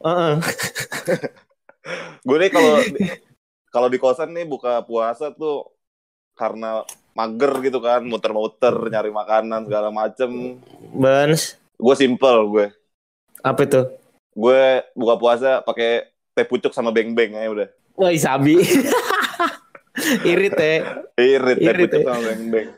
Heeh. 0.00 0.34
Gue 2.26 2.36
nih 2.36 2.50
kalau 2.52 2.74
kalau 3.72 3.88
di 3.88 3.96
kosan 3.96 4.36
nih 4.36 4.44
buka 4.44 4.84
puasa 4.84 5.32
tuh 5.32 5.72
karena 6.36 6.84
mager 7.16 7.52
gitu 7.64 7.80
kan, 7.80 8.04
muter-muter 8.04 8.72
nyari 8.88 9.08
makanan 9.12 9.68
segala 9.68 9.88
macem. 9.92 10.60
Bens, 10.92 11.56
Gue 11.76 11.94
simple 11.96 12.38
gue. 12.48 12.66
apa 13.40 13.60
itu? 13.64 13.80
Gue 14.36 14.84
buka 14.92 15.14
puasa 15.16 15.50
pakai 15.64 16.12
teh 16.36 16.44
pucuk 16.44 16.76
sama 16.76 16.92
beng-beng 16.92 17.32
aja 17.36 17.48
udah. 17.48 17.68
Wah, 17.96 18.12
sabi. 18.16 18.60
Irit 20.30 20.56
ya. 20.56 20.76
Irit 21.16 21.56
teh 21.56 21.72
Irit, 21.72 21.88
pucuk 21.88 22.00
ya. 22.00 22.06
sama 22.12 22.22
beng-beng. 22.28 22.68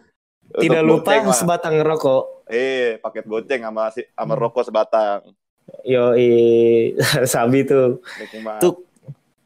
Tidak 0.52 0.82
lupa 0.86 1.12
sebatang 1.34 1.74
rokok. 1.82 2.41
Eh, 2.52 3.00
paket 3.00 3.24
goceng 3.24 3.64
sama 3.64 3.88
si- 3.88 4.04
sama 4.06 4.36
rokok 4.36 4.60
sebatang. 4.62 5.24
Yo, 5.82 6.12
sabi 7.24 7.64
tuh. 7.64 8.04
Tuh, 8.60 8.84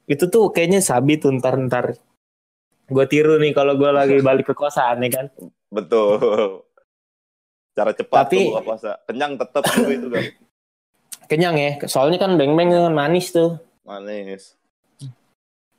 itu 0.04 0.24
tuh 0.26 0.50
kayaknya 0.50 0.82
sabi 0.82 1.14
tuh 1.14 1.30
ntar 1.32 1.54
ntar. 1.62 1.94
Gue 2.86 3.06
tiru 3.06 3.38
nih 3.38 3.50
kalau 3.50 3.74
gue 3.74 3.86
lagi 3.88 4.18
balik 4.26 4.50
ke 4.50 4.54
kosan 4.54 4.98
ya 5.00 5.10
kan. 5.12 5.26
Betul. 5.68 6.18
Cara 7.72 7.92
cepat 7.92 8.26
Tapi- 8.26 8.50
tuh 8.50 8.58
puasa. 8.60 8.98
Kenyang 9.04 9.36
tetap 9.36 9.62
juga 9.64 9.92
itu 9.98 10.08
kan. 10.08 10.24
Kenyang 11.26 11.54
ya. 11.54 11.70
Soalnya 11.84 12.18
kan 12.18 12.34
beng-beng 12.34 12.70
kan 12.70 12.90
manis 12.90 13.30
tuh. 13.30 13.62
Manis. 13.82 14.58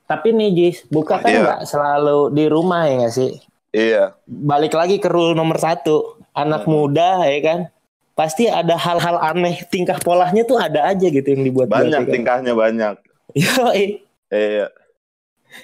Tapi 0.08 0.32
nih 0.32 0.50
Jis, 0.54 0.88
buka 0.88 1.20
kan 1.20 1.28
Iya. 1.28 1.42
nggak 1.44 1.62
selalu 1.68 2.32
di 2.32 2.48
rumah 2.48 2.88
ya 2.88 3.04
nggak 3.04 3.12
sih? 3.14 3.32
Iya. 3.76 4.16
Balik 4.24 4.72
lagi 4.72 4.96
ke 4.98 5.12
rule 5.12 5.36
nomor 5.36 5.60
satu. 5.60 6.17
Anak 6.38 6.70
Hmm. 6.70 6.72
muda 6.78 7.26
ya 7.26 7.40
kan. 7.42 7.60
Pasti 8.14 8.46
ada 8.46 8.78
hal-hal 8.78 9.18
aneh. 9.18 9.66
Tingkah 9.70 9.98
polanya 9.98 10.46
tuh 10.46 10.62
ada 10.62 10.86
aja 10.90 11.06
gitu 11.10 11.26
yang 11.26 11.42
dibuat 11.42 11.70
Banyak 11.70 12.06
tingkahnya 12.06 12.54
banyak. 12.54 12.96
Yoi. 13.34 14.06
Iya. 14.30 14.70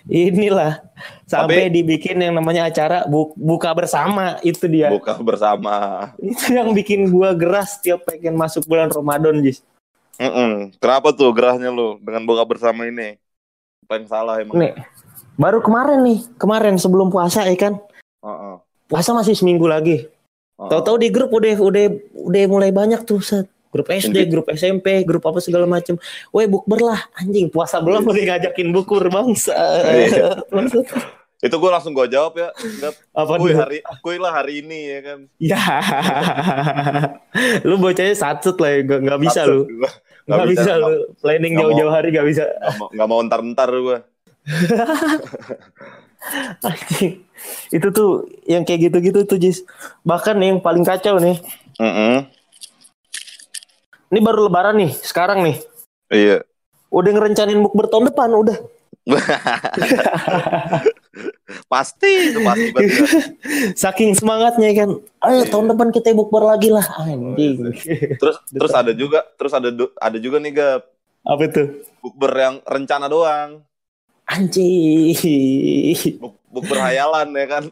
Inilah 0.10 0.82
sampai 1.30 1.70
dibikin 1.70 2.18
yang 2.18 2.34
namanya 2.34 2.66
acara 2.66 3.06
bu- 3.06 3.36
buka 3.38 3.70
bersama 3.78 4.42
itu 4.42 4.66
dia. 4.66 4.90
Buka 4.90 5.14
bersama. 5.22 6.10
Itu 6.18 6.50
yang 6.56 6.74
bikin 6.74 7.14
gua 7.14 7.36
geras 7.38 7.78
tiap 7.78 8.08
pengen 8.08 8.34
masuk 8.34 8.66
bulan 8.66 8.90
Ramadan, 8.90 9.44
Jis. 9.44 9.62
Mm-mm. 10.18 10.74
Kenapa 10.78 11.10
tuh 11.14 11.30
gerahnya 11.34 11.70
lu 11.74 11.98
dengan 12.02 12.26
buka 12.26 12.46
bersama 12.46 12.86
ini? 12.86 13.18
Apa 13.86 14.00
yang 14.02 14.08
salah 14.08 14.40
emang? 14.40 14.56
Nih, 14.56 14.74
baru 15.36 15.60
kemarin 15.60 16.00
nih, 16.06 16.20
kemarin 16.38 16.76
sebelum 16.80 17.10
puasa 17.10 17.44
ya 17.46 17.58
kan. 17.58 17.78
Heeh. 18.24 18.56
Puasa 18.88 19.10
masih 19.12 19.36
seminggu 19.36 19.66
lagi. 19.66 20.06
Heeh. 20.54 20.70
Tahu-tahu 20.70 20.98
di 21.02 21.10
grup 21.10 21.34
udah 21.34 21.58
udah 21.58 21.86
udah 22.14 22.44
mulai 22.46 22.70
banyak 22.70 23.02
tuh 23.04 23.20
set. 23.20 23.50
Grup 23.74 23.90
SD, 23.90 24.30
grup 24.30 24.46
SMP, 24.54 25.02
grup 25.02 25.26
apa 25.26 25.42
segala 25.42 25.66
macem. 25.66 25.98
Weh 26.30 26.46
bukber 26.46 26.94
lah, 26.94 27.02
anjing 27.18 27.50
puasa 27.50 27.82
belum 27.82 28.06
udah 28.06 28.38
ngajakin 28.38 28.70
bukur 28.70 29.02
bangsa. 29.10 29.58
Iya. 29.90 30.46
Itu 31.44 31.60
gue 31.60 31.68
langsung 31.68 31.92
gue 31.92 32.08
jawab 32.08 32.40
ya. 32.40 32.56
Enggak, 32.56 32.96
apa 33.12 33.34
kuy 33.36 33.52
tuh? 33.52 33.60
hari 33.60 33.78
kuy 34.00 34.16
lah 34.16 34.32
hari 34.32 34.64
ini 34.64 34.80
ya 34.88 35.00
kan. 35.04 35.20
Ya, 35.44 35.60
lu 37.68 37.76
bocahnya 37.76 38.16
satset 38.16 38.56
lah, 38.56 38.72
ya. 38.72 38.80
nggak 38.88 39.00
nggak 39.04 39.20
bisa 39.20 39.42
Maksud 39.44 39.52
lu, 39.52 39.62
gua, 39.76 39.92
nggak 40.24 40.48
bisa 40.56 40.72
nggak- 40.72 40.88
lu, 40.88 41.04
planning 41.20 41.54
jauh-jauh 41.60 41.92
hari 41.92 42.08
nggak 42.16 42.28
bisa. 42.32 42.44
Nggak 42.48 42.80
mau, 42.80 42.88
nggak 42.96 43.08
mau 43.12 43.20
ntar-ntar 43.28 43.70
gue. 43.76 43.98
Anjing. 46.64 47.28
Itu 47.70 47.90
tuh 47.90 48.10
yang 48.46 48.64
kayak 48.64 48.92
gitu-gitu 48.92 49.24
tuh 49.24 49.38
Jis. 49.38 49.64
Bahkan 50.02 50.36
nih 50.38 50.48
yang 50.56 50.60
paling 50.60 50.84
kacau 50.84 51.18
nih. 51.18 51.38
Ini 54.08 54.20
baru 54.22 54.46
lebaran 54.46 54.78
nih, 54.78 54.92
sekarang 54.94 55.42
nih. 55.42 55.58
Iya. 56.08 56.46
Udah 56.94 57.10
ngerencanain 57.10 57.58
bukber 57.58 57.90
tahun 57.90 58.14
depan 58.14 58.30
udah. 58.30 58.58
pasti 61.68 62.32
itu 62.32 62.40
pasti 62.40 62.68
betul. 62.72 63.08
Saking 63.82 64.14
semangatnya 64.14 64.70
kan. 64.74 64.90
Ayo 65.20 65.44
Iya. 65.44 65.50
tahun 65.50 65.66
depan 65.74 65.90
kita 65.90 66.14
bukber 66.14 66.46
lagi 66.46 66.70
lah. 66.70 66.86
Anjing. 66.98 67.74
Terus 68.18 68.38
terus 68.54 68.72
ada 68.72 68.92
juga 68.94 69.26
terus 69.36 69.52
ada 69.52 69.70
ada 69.98 70.18
juga 70.18 70.38
nih 70.40 70.54
gap 70.54 70.82
Apa 71.24 71.42
itu? 71.48 71.64
bukber 72.00 72.32
yang 72.36 72.56
rencana 72.64 73.08
doang. 73.08 73.64
Anjing. 74.24 75.16
Buk, 76.20 76.36
bukber 76.54 76.78
hayalan 76.78 77.34
ya 77.34 77.48
kan. 77.50 77.64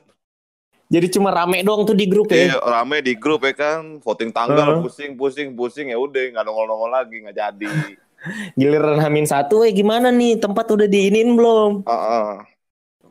Jadi 0.91 1.07
cuma 1.07 1.31
rame 1.31 1.63
doang 1.63 1.88
tuh 1.88 1.95
di 1.95 2.03
grup 2.03 2.27
Iya, 2.35 2.51
ya. 2.51 2.59
rame 2.59 3.00
di 3.00 3.15
grup 3.15 3.47
ya 3.47 3.55
kan, 3.55 4.03
voting 4.03 4.27
tanggal, 4.35 4.75
Heeh. 4.75 4.83
pusing, 4.83 5.15
pusing, 5.15 5.55
pusing 5.55 5.88
ya 5.88 5.95
udah 5.95 6.19
nggak 6.35 6.43
nongol-nongol 6.43 6.91
lagi, 6.91 7.23
nggak 7.23 7.38
jadi. 7.38 7.71
Giliran 8.59 9.00
Hamin 9.00 9.23
satu, 9.23 9.63
eh 9.63 9.71
gimana 9.71 10.11
nih 10.11 10.35
tempat 10.43 10.67
udah 10.67 10.91
diinin 10.91 11.39
belum? 11.39 11.88
Heeh. 11.88 12.43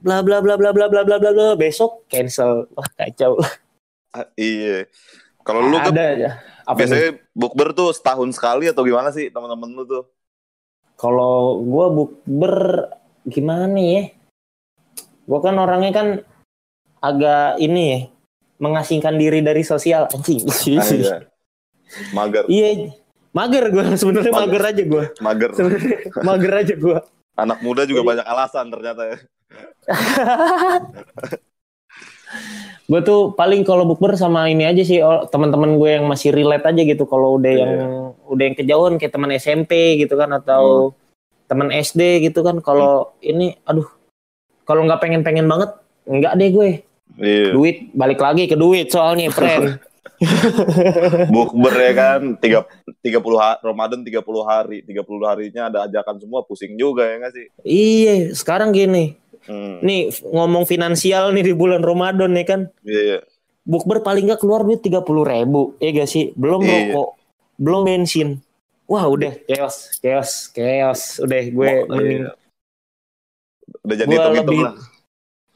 Bla 0.00 0.20
bla 0.20 0.44
bla 0.44 0.60
bla 0.60 0.72
bla 0.76 0.86
bla 0.92 1.02
bla 1.08 1.16
bla 1.16 1.30
bla. 1.32 1.48
Besok 1.56 2.04
cancel. 2.04 2.68
Wah 2.76 2.88
kacau. 2.96 3.40
Ah, 4.12 4.28
Iya. 4.36 4.84
Kalau 5.40 5.64
lu 5.64 5.76
kan 5.80 5.92
Ada 5.96 6.06
ya. 6.20 6.30
Apa 6.68 6.76
nih? 6.76 6.78
biasanya 6.84 7.10
bukber 7.32 7.72
tuh 7.72 7.96
setahun 7.96 8.28
sekali 8.36 8.68
atau 8.68 8.84
gimana 8.84 9.08
sih 9.08 9.32
teman-teman 9.32 9.72
lu 9.72 9.84
tuh? 9.88 10.04
Kalau 11.00 11.64
gua 11.64 11.88
bukber 11.88 12.86
gimana 13.24 13.80
ya? 13.80 14.12
Gua 15.30 15.38
kan 15.38 15.54
orangnya 15.54 15.92
kan 15.94 16.06
agak 16.98 17.56
ini 17.56 17.82
ya, 17.86 18.00
mengasingkan 18.58 19.14
diri 19.14 19.40
dari 19.40 19.62
sosial 19.62 20.10
anjing. 20.10 20.42
Ah, 20.42 20.58
iya. 20.90 21.16
Mager, 22.10 22.44
Iya, 22.46 22.90
mager 23.30 23.64
gua 23.68 23.94
sebenarnya 23.94 24.30
Mager. 24.32 24.42
mager 24.44 24.62
aja 24.64 24.82
gua. 24.84 25.04
mager. 25.20 25.50
Sebenarnya 25.54 25.96
mager 26.20 26.52
aja 26.56 26.74
gua. 26.76 26.98
Anak 27.36 27.58
muda 27.62 27.82
juga 27.82 28.02
Jadi- 28.02 28.10
banyak 28.10 28.26
alasan 28.26 28.66
ternyata 28.68 29.02
ya. 29.06 29.16
gue 32.86 33.00
tuh 33.00 33.30
paling 33.32 33.62
kalau 33.62 33.82
bukber 33.84 34.14
sama 34.14 34.46
ini 34.46 34.62
aja 34.62 34.82
sih 34.82 34.98
oh, 34.98 35.22
teman-teman 35.24 35.78
gue 35.78 35.90
yang 35.92 36.06
masih 36.06 36.30
relate 36.30 36.62
aja 36.64 36.82
gitu 36.84 37.06
kalau 37.06 37.38
udah 37.38 37.50
Iya. 37.50 37.58
yang 37.60 37.72
udah 38.24 38.44
yang 38.44 38.56
kejauhan 38.56 38.94
kayak 38.96 39.10
teman 39.10 39.30
SMP 39.32 39.70
gitu 39.96 40.14
kan 40.14 40.30
atau 40.32 40.94
teman 41.46 41.70
SD 41.70 42.00
gitu 42.24 42.42
kan 42.42 42.58
kalau 42.58 43.14
ini 43.20 43.54
aduh 43.62 43.86
kalau 44.70 44.86
nggak 44.86 45.00
pengen-pengen 45.00 45.44
banget 45.44 45.70
nggak 46.06 46.34
deh 46.36 46.50
gue 46.52 46.70
Iya. 47.18 47.50
duit 47.52 47.90
balik 47.90 48.16
lagi 48.16 48.46
ke 48.46 48.54
duit 48.54 48.86
soalnya 48.86 49.28
friend 49.28 49.82
Bukber 51.32 51.72
ya 51.72 51.92
kan, 51.92 52.20
tiga, 52.36 52.68
30 53.00 53.18
hari, 53.34 53.58
Ramadan 53.62 54.00
30 54.00 54.20
hari, 54.42 54.78
30 54.84 55.00
harinya 55.24 55.62
ada 55.66 55.78
ajakan 55.82 56.16
semua, 56.18 56.44
pusing 56.44 56.76
juga 56.76 57.02
ya 57.02 57.16
nggak 57.18 57.32
sih? 57.32 57.46
iya 57.60 58.14
sekarang 58.30 58.70
gini 58.70 59.16
Hmm. 59.40 59.80
nih 59.80 60.12
ngomong 60.22 60.62
finansial 60.62 61.32
nih 61.32 61.40
di 61.42 61.54
bulan 61.54 61.80
Ramadan 61.80 62.28
nih 62.30 62.44
kan 62.44 62.60
Iya, 62.84 63.24
bukber 63.62 64.04
paling 64.04 64.28
nggak 64.28 64.36
keluar 64.38 64.60
duit 64.60 64.78
tiga 64.78 65.00
puluh 65.00 65.24
ribu 65.24 65.72
ya 65.76 65.90
gak 65.90 66.06
sih 66.06 66.36
belum 66.36 66.60
Iya. 66.60 66.92
rokok 66.92 67.08
belum 67.56 67.80
bensin 67.82 68.28
wah 68.84 69.00
udah 69.02 69.32
chaos 69.46 69.96
chaos 69.96 70.44
chaos 70.46 71.00
udah 71.18 71.40
gue 71.46 71.66
Mau- 71.72 71.88
mending 71.88 72.20
iya. 72.20 72.32
Udah 73.80 73.96
jadi 73.96 74.06
Gua 74.06 74.16
hitung-hitung 74.18 74.46
lebih- 74.52 74.66
lah. 74.66 74.74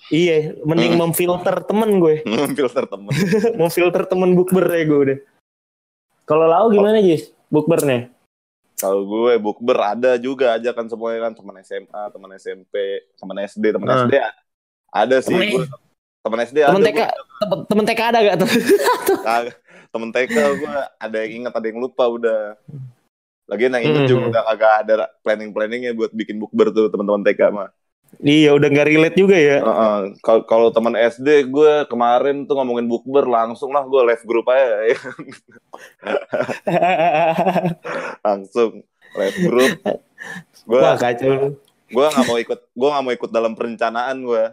iya 0.06 0.36
mending 0.60 0.92
Hmm. 0.92 1.00
memfilter 1.02 1.56
temen 1.62 1.90
gue 1.96 2.14
Filter 2.56 2.84
temen. 2.84 3.08
memfilter 3.58 4.02
temen 4.04 4.30
bukber 4.32 4.64
ya 4.66 4.82
gue 4.82 4.98
udah 5.02 5.18
kalau 6.24 6.44
lau 6.44 6.66
gimana 6.68 6.98
Jis 6.98 7.32
bukbernya 7.48 8.08
Kalau 8.74 9.00
gue 9.02 9.38
bukber 9.38 9.78
ada 9.78 10.16
juga 10.16 10.54
ajakan 10.54 10.86
semuanya 10.86 11.20
kan 11.22 11.32
teman 11.32 11.56
SMA, 11.58 12.02
teman 12.10 12.30
SMP, 12.34 12.74
teman 13.14 13.36
SD, 13.40 13.64
teman 13.70 13.86
Ah. 13.86 13.96
SD 14.02 14.14
ada 14.90 15.16
sih 15.18 15.30
Temen- 15.30 15.52
gue. 15.54 15.66
Teman 16.20 16.38
SD 16.42 16.56
temen 16.58 16.74
ada 16.74 16.86
TK 16.86 16.96
gue. 16.96 17.08
temen, 17.38 17.58
temen 17.64 17.84
TK 17.84 18.00
ada 18.02 18.18
gak 18.18 18.36
temen 19.86 20.10
TK 20.10 20.32
gue 20.58 20.74
ada 20.98 21.16
yang 21.18 21.32
ingat 21.38 21.52
ada 21.52 21.66
yang 21.66 21.78
lupa 21.78 22.04
udah. 22.04 22.58
Lagian 23.44 23.72
yang 23.72 23.84
inget 23.84 24.02
Hmm. 24.02 24.10
juga 24.10 24.22
udah 24.32 24.42
kagak 24.48 24.72
ada 24.82 24.94
planning-planningnya 25.20 25.92
buat 25.92 26.10
bikin 26.10 26.36
bukber 26.36 26.68
tuh 26.70 26.88
teman-teman 26.88 27.22
TK 27.22 27.40
mah. 27.50 27.68
Iya 28.20 28.50
udah 28.50 28.68
nggak 28.68 28.86
relate 28.86 29.16
juga 29.16 29.34
ya 29.34 29.58
Heeh. 29.58 29.98
Kalau 30.20 30.42
kalau 30.44 30.68
teman 30.68 30.94
SD 30.94 31.26
gue 31.46 31.72
kemarin 31.84 32.44
tuh 32.44 32.54
ngomongin 32.54 32.84
bukber 32.84 33.24
langsung 33.24 33.70
lah 33.70 33.82
gue 33.82 34.02
live 34.04 34.22
group 34.22 34.46
aja 34.46 34.84
ya. 34.84 34.98
langsung 38.22 38.82
live 39.14 39.38
group. 39.40 39.72
Gue 40.64 40.78
wah 40.78 40.96
kacau 40.96 41.54
gue 41.84 42.06
nggak 42.06 42.26
mau 42.26 42.38
ikut 42.38 42.60
gue 42.66 42.88
nggak 42.88 43.04
mau 43.04 43.12
ikut 43.12 43.30
dalam 43.30 43.52
perencanaan 43.52 44.16
gue. 44.18 44.44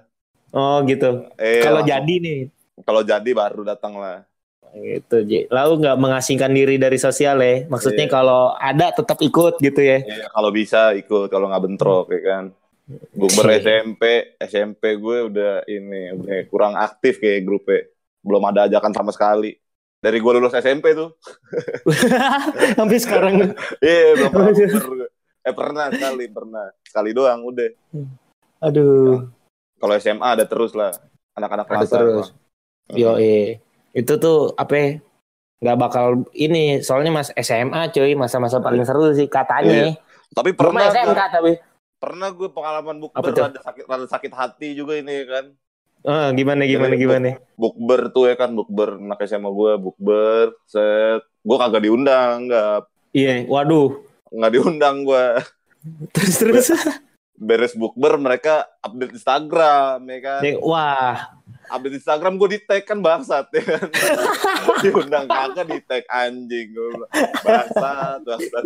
oh 0.52 0.84
gitu 0.84 1.32
Eh, 1.36 1.64
kalau 1.64 1.82
jadi 1.82 2.14
nih 2.14 2.40
kalau 2.82 3.02
jadi 3.02 3.30
baru 3.32 3.64
datang 3.64 3.96
lah. 3.96 4.28
gitu 4.74 5.20
Ji. 5.22 5.48
lalu 5.48 5.80
nggak 5.80 5.98
mengasingkan 5.98 6.48
diri 6.48 6.76
dari 6.76 6.96
sosial 6.96 7.36
ya 7.38 7.68
maksudnya 7.68 8.04
Iya. 8.04 8.14
kalau 8.14 8.52
ada 8.54 8.88
tetap 8.90 9.20
ikut 9.20 9.60
gitu 9.60 9.80
ya 9.80 10.00
Ya, 10.00 10.28
kalau 10.30 10.48
bisa 10.50 10.92
ikut 10.94 11.28
kalau 11.28 11.48
nggak 11.48 11.64
bentrok 11.66 12.08
ya 12.08 12.22
kan. 12.22 12.44
Bukber. 13.16 13.46
SMP, 13.64 14.36
SMP 14.42 14.98
gue 14.98 15.18
udah 15.32 15.54
ini 15.68 16.16
udah 16.16 16.38
kurang 16.48 16.74
aktif 16.76 17.22
kayak 17.22 17.46
grupnya. 17.46 17.88
Belum 18.22 18.44
ada 18.48 18.68
ajakan 18.70 18.94
sama 18.94 19.12
sekali. 19.14 19.58
Dari 20.02 20.18
gue 20.18 20.32
lulus 20.34 20.58
SMP 20.58 20.98
tuh. 20.98 21.14
sampai 22.78 22.98
sekarang 22.98 23.34
Iya, 23.80 24.18
belum 24.18 24.32
pernah 24.34 24.52
bukber. 24.54 25.08
Eh 25.42 25.54
pernah 25.54 25.86
sekali, 25.90 26.26
pernah. 26.30 26.66
Sekali 26.86 27.10
doang 27.14 27.42
udah. 27.46 27.70
aduh 28.62 29.26
Kalau 29.82 29.94
SMA 29.98 30.28
ada 30.38 30.46
terus 30.46 30.78
lah. 30.78 30.94
Anak-anak 31.34 31.66
Ada 31.66 31.74
kelas 31.74 31.90
terus. 31.90 32.28
yo 32.92 33.16
itu 33.92 34.14
tuh 34.20 34.52
apa 34.56 34.74
ya, 34.76 34.88
nggak 35.62 35.78
bakal 35.78 36.26
ini 36.34 36.82
soalnya 36.82 37.12
mas 37.14 37.30
SMA 37.38 37.94
cuy 37.94 38.18
masa-masa 38.18 38.58
paling 38.58 38.82
seru 38.82 39.14
sih 39.14 39.30
katanya 39.30 39.94
Tapi 40.34 40.56
belum 40.56 40.74
pernah 40.74 40.90
SMK 40.90 41.22
tapi 41.30 41.52
pernah 42.02 42.34
gue 42.34 42.50
pengalaman 42.50 42.98
bukber 42.98 43.30
rada 43.30 43.62
sakit 43.62 43.86
rada 43.86 44.08
sakit 44.10 44.34
hati 44.34 44.74
juga 44.74 44.98
ini 44.98 45.22
kan. 45.30 45.46
Eh, 46.02 46.30
gimana 46.34 46.66
gimana 46.66 46.98
Jadi, 46.98 47.04
gimana? 47.06 47.30
bukber 47.54 48.10
tuh 48.10 48.26
ya 48.26 48.34
kan? 48.34 48.50
Bukber 48.58 48.98
anak 48.98 49.22
SMA 49.30 49.54
gue 49.54 49.72
bukber 49.78 50.58
set. 50.66 51.22
Gue 51.46 51.58
kagak 51.62 51.86
diundang 51.86 52.50
nggak. 52.50 52.90
Iya 53.14 53.46
waduh. 53.46 54.02
Nggak 54.34 54.52
diundang 54.58 55.06
gue 55.06 55.26
terus 56.18 56.36
terus. 56.42 56.68
Beres 57.38 57.74
bukber 57.78 58.18
mereka 58.18 58.66
update 58.82 59.18
Instagram 59.18 60.02
ya 60.10 60.20
kan? 60.26 60.42
Nih, 60.42 60.58
wah. 60.58 61.38
Update 61.70 62.02
Instagram 62.02 62.38
gue 62.42 62.58
di 62.58 62.60
tag 62.66 62.82
kan 62.86 62.98
bangsat 62.98 63.50
ya 63.54 63.62
kan? 63.62 63.86
Diundang 64.86 65.26
kagak 65.30 65.70
di 65.70 65.80
tag 65.86 66.06
anjing 66.10 66.74
gue 66.74 67.06
bangsat 67.46 68.26
bangsat 68.26 68.64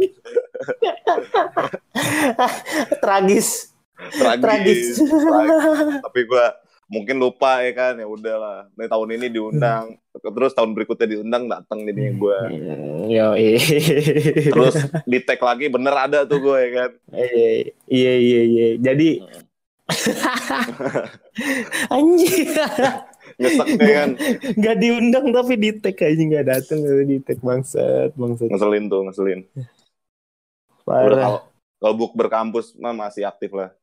tragis. 3.04 3.72
Tragis, 3.96 4.44
Tragis. 4.44 5.00
tragis. 5.00 6.04
tapi 6.04 6.28
gue 6.28 6.46
mungkin 6.86 7.18
lupa 7.18 7.66
ya 7.66 7.72
kan 7.74 7.94
ya 7.98 8.06
udahlah. 8.06 8.70
Nih, 8.76 8.88
tahun 8.92 9.10
ini 9.18 9.28
diundang. 9.32 9.98
Terus 10.16 10.54
tahun 10.54 10.76
berikutnya 10.76 11.08
diundang 11.10 11.48
datang 11.48 11.84
jadinya 11.84 12.14
gue 12.16 12.38
Hmm, 12.56 13.12
yo 13.12 13.36
terus 14.52 14.76
di 15.04 15.20
tag 15.24 15.40
lagi 15.44 15.68
bener 15.68 15.92
ada 15.92 16.24
tuh 16.24 16.40
gue 16.40 16.58
ya 16.60 16.70
kan? 16.72 16.92
Iya 17.14 17.52
iya 17.88 18.14
iya 18.16 18.42
iya. 18.44 18.68
Jadi 18.80 19.10
anjing. 21.94 22.48
Nyesek 23.36 23.68
ya 23.76 23.92
kan? 23.92 24.10
Nggak 24.56 24.76
diundang 24.80 25.26
tapi 25.36 25.54
di 25.60 25.70
tag 25.78 26.00
aja 26.00 26.24
nggak 26.24 26.46
datang 26.48 26.80
di 27.06 27.18
tag 27.22 27.40
bangsat 27.44 28.16
bangsat. 28.16 28.50
Ngeselin 28.50 28.88
tuh 28.88 29.02
ngeselin 29.08 29.40
parah 30.86 31.42
kalau 31.76 31.94
book 31.94 32.14
berkampus 32.14 32.72
mah 32.76 32.94
masih 32.94 33.24
aktif 33.24 33.52
lah. 33.52 33.74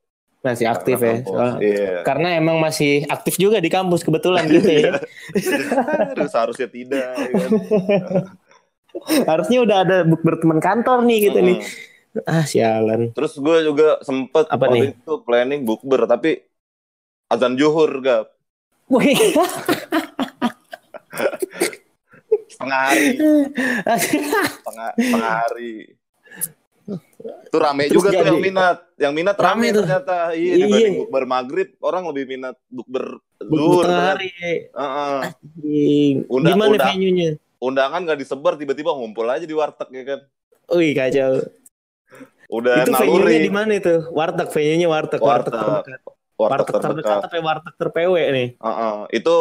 masih 0.41 0.67
aktif 0.67 0.97
ya 0.97 1.15
Kampus. 1.17 1.29
Soal- 1.29 1.59
Iya. 1.61 2.03
karena 2.03 2.29
emang 2.35 2.59
masih 2.59 3.07
aktif 3.07 3.37
juga 3.37 3.59
di 3.59 3.69
kampus 3.69 4.01
kebetulan 4.01 4.43
gitu 4.45 4.67
ya 4.67 4.91
Aduh, 6.11 6.27
seharusnya 6.27 6.67
tidak. 6.67 7.15
ya 7.15 7.31
kan. 7.31 7.51
harusnya 9.31 9.59
udah 9.61 9.77
ada 9.81 9.97
book 10.03 10.21
berteman 10.21 10.59
kantor 10.59 11.03
nih 11.03 11.29
gitu 11.29 11.39
nih 11.41 11.59
Mm. 12.13 12.29
ah 12.29 12.45
sialan 12.45 13.09
Terus 13.11 13.33
gue 13.35 13.57
juga 13.65 13.97
sempet 14.01 14.45
Apa 14.47 14.69
waktu 14.69 14.93
itu 14.93 15.13
planning 15.23 15.63
bukber 15.63 16.05
tapi 16.05 16.45
azan 17.27 17.55
juhur 17.55 17.89
gap 17.99 18.29
Wih. 18.87 19.17
setengah 22.45 22.81
hari 22.85 23.07
setengah, 23.97 24.45
setengah 24.93 25.33
hari 25.41 25.73
itu 27.23 27.57
rame 27.57 27.83
Terus 27.85 27.97
juga 27.97 28.09
tuh 28.11 28.27
yang 28.27 28.41
minat 28.41 28.77
yang 28.97 29.13
minat 29.13 29.37
rame, 29.37 29.47
Rame 29.63 29.67
tuh. 29.71 29.83
ternyata 29.83 30.17
iya 30.33 30.53
Iya. 30.65 30.89
bukber 30.99 31.25
maghrib 31.25 31.69
orang 31.79 32.03
lebih 32.07 32.25
minat 32.29 32.57
bukber 32.67 33.19
zuhur 33.39 33.87
hari 33.87 34.31
Heeh. 34.35 35.19
Anjing. 35.23 36.17
Undang- 36.27 36.53
gimana 36.53 36.71
undang. 36.73 36.89
venue-nya 36.91 37.31
undangan 37.59 38.01
gak 38.05 38.19
disebar 38.19 38.55
tiba-tiba 38.55 38.91
ngumpul 38.91 39.25
aja 39.25 39.43
di 39.43 39.53
warteg 39.53 39.89
ya 39.89 40.05
kan 40.05 40.21
Wih 40.71 40.93
kacau. 40.93 41.33
udah 42.49 42.75
itu 42.81 42.93
venue-nya 42.93 43.23
naluri 43.23 43.37
di 43.41 43.51
mana 43.51 43.73
itu? 43.75 43.95
Warteg 44.09 44.49
venue-nya 44.49 44.87
warteg, 44.87 45.19
warteg, 45.19 45.53
Warteg. 45.53 45.63
terdekat. 45.85 46.01
warteg 46.35 46.67
Warteg 46.67 46.75
terdekat 46.81 47.19
apa 47.23 47.37
warteg 47.41 47.75
ter-PW 47.77 48.15
nih? 48.31 48.49
Heeh. 48.57 48.95
itu 49.13 49.37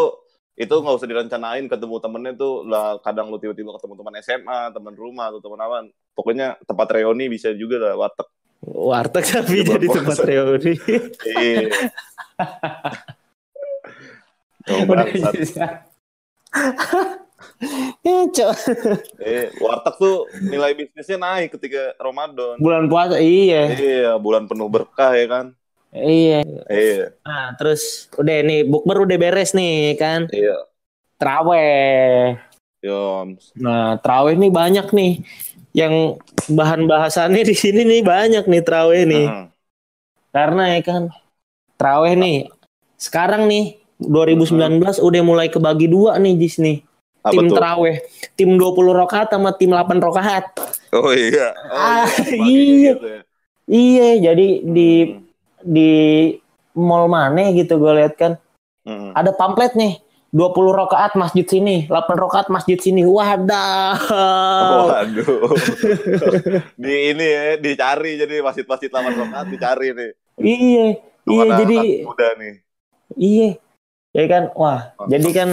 itu 0.61 0.75
nggak 0.77 0.95
usah 1.01 1.09
direncanain 1.09 1.65
ketemu 1.65 1.97
temennya 1.97 2.37
tuh 2.37 2.61
lah 2.69 3.01
kadang 3.01 3.33
lu 3.33 3.41
tiba-tiba 3.41 3.73
ketemu 3.81 3.97
teman 3.97 4.13
SMA 4.21 4.69
teman 4.69 4.93
rumah 4.93 5.33
atau 5.33 5.41
teman 5.41 5.57
apa 5.57 5.89
pokoknya 6.13 6.61
tempat 6.69 6.85
reuni 6.93 7.33
bisa 7.33 7.49
juga 7.57 7.81
lah 7.81 7.97
warteg 7.97 8.29
Warteg 8.61 9.25
tapi 9.25 9.65
Di 9.65 9.73
jadi 9.73 9.87
tempat 9.89 10.21
puasa. 10.21 10.29
reuni. 10.29 10.77
iya 11.25 11.65
Cok. 18.37 18.53
Eh, 19.17 19.49
warteg 19.57 19.95
tuh 19.97 20.29
nilai 20.45 20.77
bisnisnya 20.77 21.17
naik 21.17 21.57
ketika 21.57 21.97
Ramadan. 21.97 22.61
Bulan 22.61 22.85
puasa 22.85 23.17
iya. 23.17 23.73
Iya, 23.73 24.13
bulan 24.21 24.45
penuh 24.45 24.69
berkah 24.69 25.17
ya 25.17 25.25
kan. 25.25 25.57
Iya. 25.91 26.39
Iya, 26.67 27.05
Nah, 27.21 27.51
terus 27.55 28.07
udah 28.15 28.37
nih 28.41 28.63
bukber 28.63 29.03
udah 29.03 29.17
beres 29.17 29.51
nih 29.51 29.95
kan. 29.95 30.31
iya. 30.31 30.55
Traweh. 31.19 32.39
Yom. 32.81 33.37
Nah, 33.55 33.99
traweh 33.99 34.33
nih 34.33 34.49
banyak 34.49 34.87
nih. 34.89 35.21
Yang 35.71 36.17
bahan 36.49 36.87
bahasannya 36.87 37.43
di 37.51 37.55
sini 37.55 37.83
nih 37.83 38.01
banyak 38.01 38.47
nih 38.47 38.63
traweh 38.63 39.03
nih. 39.03 39.27
Mhm. 39.27 39.45
Karena 40.31 40.63
ya 40.71 40.81
kan 40.81 41.01
traweh 41.75 42.15
nih 42.15 42.47
sekarang 42.95 43.45
nih 43.45 43.75
2019 43.99 44.97
udah 44.97 45.21
mulai 45.21 45.51
kebagi 45.51 45.85
dua 45.85 46.15
nih 46.17 46.39
Jis 46.39 46.57
nih. 46.57 46.81
Apa 47.21 47.37
tim 47.37 47.53
traweh, 47.53 47.95
tim 48.33 48.57
20 48.57 48.97
rokaat 48.97 49.29
sama 49.29 49.53
tim 49.53 49.69
8 49.69 50.01
rokaat. 50.01 50.57
Oh 50.89 51.13
iya. 51.13 51.53
Oh, 51.69 52.01
Ah, 52.01 52.09
Bagi 52.09 52.49
iya. 52.49 52.91
gitu 52.91 53.05
ya. 53.05 53.21
Iya, 53.69 54.07
jadi 54.25 54.47
di 54.65 54.89
Hmm. 55.05 55.21
di 55.21 55.30
mall 56.71 57.05
mana 57.05 57.51
gitu 57.51 57.77
gue 57.77 57.93
lihat 57.99 58.15
kan 58.15 58.33
Mhm. 58.81 59.13
ada 59.13 59.29
pamflet 59.35 59.77
nih 59.77 60.01
20 60.31 60.71
rokaat 60.71 61.19
masjid 61.19 61.43
sini, 61.43 61.91
8 61.91 62.15
rokaat 62.15 62.47
masjid 62.47 62.79
sini. 62.79 63.03
Wadah. 63.03 63.99
Waduh. 64.87 65.51
di 66.81 66.93
ini 67.11 67.25
ya, 67.27 67.43
dicari 67.59 68.15
jadi 68.15 68.39
masjid-masjid 68.39 68.87
lawan 68.89 69.11
rokaat 69.11 69.51
dicari 69.51 69.91
nih. 69.91 70.11
Iya, 70.39 70.85
iya 71.27 71.51
jadi 71.59 71.77
muda 72.07 72.27
nih. 72.39 72.53
iya. 73.19 73.49
Ya 74.15 74.25
kan, 74.27 74.43
wah, 74.55 74.95
jadi 75.11 75.29
kan 75.35 75.49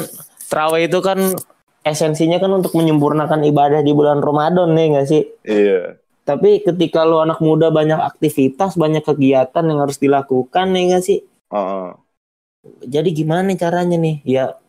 terawih 0.46 0.86
itu 0.86 0.98
kan 1.02 1.34
esensinya 1.82 2.38
kan 2.38 2.50
untuk 2.54 2.74
menyempurnakan 2.74 3.46
ibadah 3.50 3.82
di 3.82 3.90
bulan 3.90 4.22
Ramadan 4.22 4.78
nih 4.78 4.94
nggak 4.94 5.06
sih? 5.10 5.26
Iya. 5.42 5.98
Tapi 6.28 6.60
ketika 6.60 7.08
lu 7.08 7.24
anak 7.24 7.40
muda 7.40 7.72
banyak 7.72 7.96
aktivitas, 7.96 8.76
banyak 8.76 9.00
kegiatan 9.00 9.64
yang 9.64 9.80
harus 9.80 9.96
dilakukan 9.96 10.76
nih 10.76 10.92
nggak 10.92 11.04
sih? 11.08 11.24
Heeh. 11.24 11.88
Jadi 12.84 13.08
gimana 13.16 13.48
caranya 13.56 13.96
nih? 13.96 14.20
Ya 14.28 14.60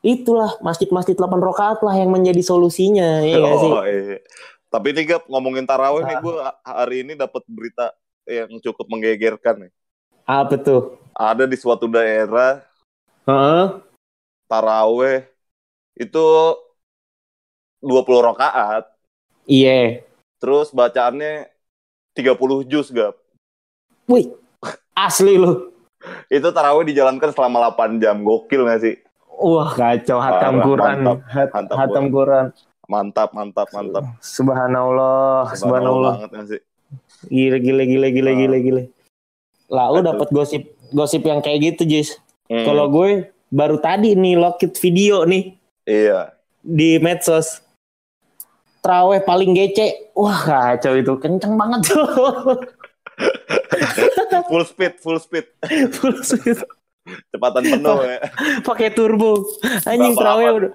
itulah 0.00 0.56
masjid-masjid 0.64 1.12
8 1.12 1.44
rokaat 1.44 1.84
lah 1.84 1.92
yang 1.92 2.08
menjadi 2.08 2.40
solusinya, 2.40 3.20
ya 3.20 3.36
nggak 3.36 3.58
sih? 3.60 3.72
Oh, 3.76 3.84
iya. 3.84 4.16
Tapi 4.72 4.96
nih 4.96 5.04
Gap, 5.12 5.28
ngomongin 5.28 5.68
tarawih 5.68 6.08
nih 6.08 6.16
Ah. 6.16 6.22
gue 6.24 6.34
hari 6.64 6.96
ini 7.04 7.12
dapat 7.12 7.44
berita 7.44 7.92
yang 8.24 8.48
cukup 8.56 8.88
menggegerkan 8.88 9.68
nih. 9.68 9.72
Apa 10.24 10.56
tuh? 10.56 10.96
Ada 11.12 11.44
di 11.44 11.56
suatu 11.60 11.84
daerah 11.84 12.64
Heeh. 13.28 13.76
tarawih 14.48 15.28
itu 16.00 16.24
20 17.84 18.24
rakaat, 18.24 18.88
Iya. 19.44 20.07
Terus 20.38 20.70
bacaannya 20.70 21.50
30 22.14 22.34
juz 22.64 22.90
Gap. 22.90 23.14
Wih, 24.06 24.32
asli 24.92 25.36
lu. 25.36 25.70
Itu 26.26 26.50
tarawih 26.50 26.86
dijalankan 26.86 27.30
selama 27.30 27.70
8 27.70 27.98
jam. 27.98 28.22
Gokil 28.22 28.64
gak 28.64 28.80
sih? 28.80 28.94
Wah 29.28 29.70
kacau 29.70 30.18
hatam 30.18 30.58
Parah, 30.58 30.64
Quran, 30.64 30.96
mantap, 30.98 31.18
Hat- 31.28 31.52
mantap 31.52 31.76
hatam 31.76 32.04
Quran. 32.08 32.46
Mantap, 32.88 33.28
mantap, 33.30 33.68
mantap. 33.70 34.04
Subhanallah, 34.18 35.52
subhanallah. 35.52 36.12
banget 36.16 36.30
gak 36.32 36.46
sih? 36.48 36.60
Gile, 37.28 37.58
gile, 37.60 37.84
gile, 37.84 38.08
gile, 38.10 38.32
gile, 38.34 38.58
gile. 38.58 38.82
Lah, 39.68 39.92
lu 39.92 40.00
dapat 40.00 40.32
gosip, 40.32 40.64
gosip 40.90 41.20
yang 41.20 41.38
kayak 41.38 41.76
gitu, 41.76 41.84
Jis. 41.84 42.16
Hmm, 42.48 42.64
Kalau 42.64 42.88
gue 42.88 43.28
baru 43.48 43.76
tadi 43.76 44.16
nih 44.16 44.34
lokit 44.34 44.72
video 44.78 45.22
nih 45.22 45.52
Iya. 45.84 46.32
di 46.58 46.96
medsos. 46.96 47.60
Traweh 48.88 49.20
paling 49.20 49.52
gece. 49.52 50.16
Wah, 50.16 50.40
kacau 50.40 50.96
itu. 50.96 51.12
Kenceng 51.20 51.60
banget 51.60 51.92
tuh. 51.92 52.08
full 54.48 54.64
speed, 54.64 54.96
full 54.96 55.20
speed. 55.20 55.44
Full 55.92 56.16
speed. 56.24 56.64
Cepatan 57.28 57.68
penuh 57.68 58.00
ya. 58.00 58.16
Pakai 58.64 58.88
turbo. 58.88 59.44
Anjing 59.84 60.16
traweh 60.16 60.48
udah 60.48 60.72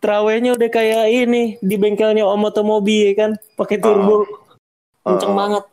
Trawehnya 0.00 0.52
udah 0.52 0.68
kayak 0.68 1.04
ini 1.08 1.56
di 1.60 1.76
bengkelnya 1.76 2.24
Om 2.24 2.48
Otomobi 2.48 3.08
ya 3.08 3.12
kan, 3.16 3.30
pakai 3.56 3.76
turbo. 3.76 4.24
Kenceng 5.00 5.32
Ah. 5.32 5.36
banget. 5.36 5.64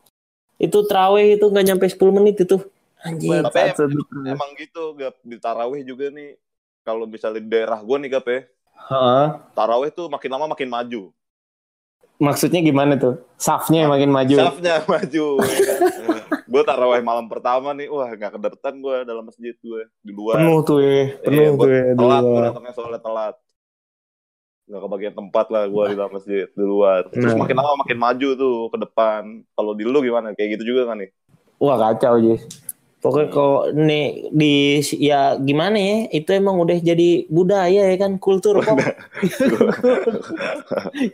Itu 0.56 0.84
traweh 0.84 1.36
itu 1.36 1.44
nggak 1.44 1.66
nyampe 1.68 1.86
10 1.88 2.12
menit 2.12 2.36
itu. 2.40 2.60
Anjing. 3.00 3.44
Tapi 3.44 3.72
satu- 3.72 4.08
Emang 4.24 4.52
gitu, 4.56 4.96
Gap. 4.96 5.20
Di 5.20 5.36
tarawih 5.36 5.84
juga 5.84 6.08
nih, 6.08 6.36
kalau 6.84 7.04
misalnya 7.04 7.40
di 7.40 7.48
daerah 7.48 7.80
gue 7.80 7.96
nih, 7.98 8.08
Gap 8.08 8.24
ya, 8.24 8.40
Heeh. 8.88 9.26
tarawih 9.52 9.92
tuh 9.92 10.08
makin 10.08 10.30
lama 10.32 10.52
makin 10.52 10.68
maju. 10.68 11.12
Maksudnya 12.22 12.62
gimana 12.62 12.94
tuh? 12.96 13.18
Safnya 13.34 13.84
yang 13.84 13.92
makin 13.92 14.14
maju. 14.14 14.36
Syafnya 14.38 14.86
maju. 14.86 15.26
gue 16.52 16.62
tarawih 16.62 17.02
malam 17.02 17.26
pertama 17.26 17.74
nih, 17.74 17.90
wah 17.90 18.12
gak 18.12 18.38
kederetan 18.38 18.78
gue 18.78 18.96
dalam 19.04 19.26
masjid 19.26 19.58
gue. 19.58 19.82
Di 20.00 20.12
luar. 20.14 20.38
Penuh 20.38 20.60
tuh 20.62 20.78
ya, 20.78 21.18
penuh 21.20 21.42
Iya, 21.42 21.58
tuh 21.58 21.70
ya. 21.70 21.84
telat, 21.98 22.24
gue 22.24 22.42
datangnya 22.46 22.74
soalnya 22.76 23.02
telat. 23.02 23.36
Gak 24.68 24.82
kebagian 24.86 25.16
tempat 25.18 25.46
lah 25.50 25.64
gue 25.66 25.84
di 25.90 25.96
dalam 25.98 26.14
masjid, 26.14 26.46
di 26.46 26.62
luar. 26.64 27.10
Terus 27.10 27.34
Nah. 27.34 27.42
makin 27.42 27.56
lama 27.58 27.74
makin 27.82 27.98
maju 27.98 28.30
tuh 28.38 28.58
ke 28.70 28.78
depan. 28.80 29.22
Kalau 29.52 29.72
di 29.74 29.84
lu 29.84 30.00
gimana? 30.00 30.32
Kayak 30.32 30.62
gitu 30.62 30.76
juga 30.76 30.94
kan 30.94 31.02
nih? 31.02 31.10
Wah 31.58 31.76
kacau 31.80 32.22
Jis. 32.22 32.46
Pokoknya 33.02 33.28
kalau 33.28 33.68
nih 33.74 34.30
di 34.30 34.54
ya 34.96 35.36
gimana 35.36 35.74
ya? 35.74 35.98
Itu 36.14 36.32
emang 36.32 36.56
udah 36.56 36.78
jadi 36.78 37.26
budaya 37.28 37.90
ya 37.90 37.98
kan, 37.98 38.16
kultur 38.16 38.62
pop. 38.62 38.78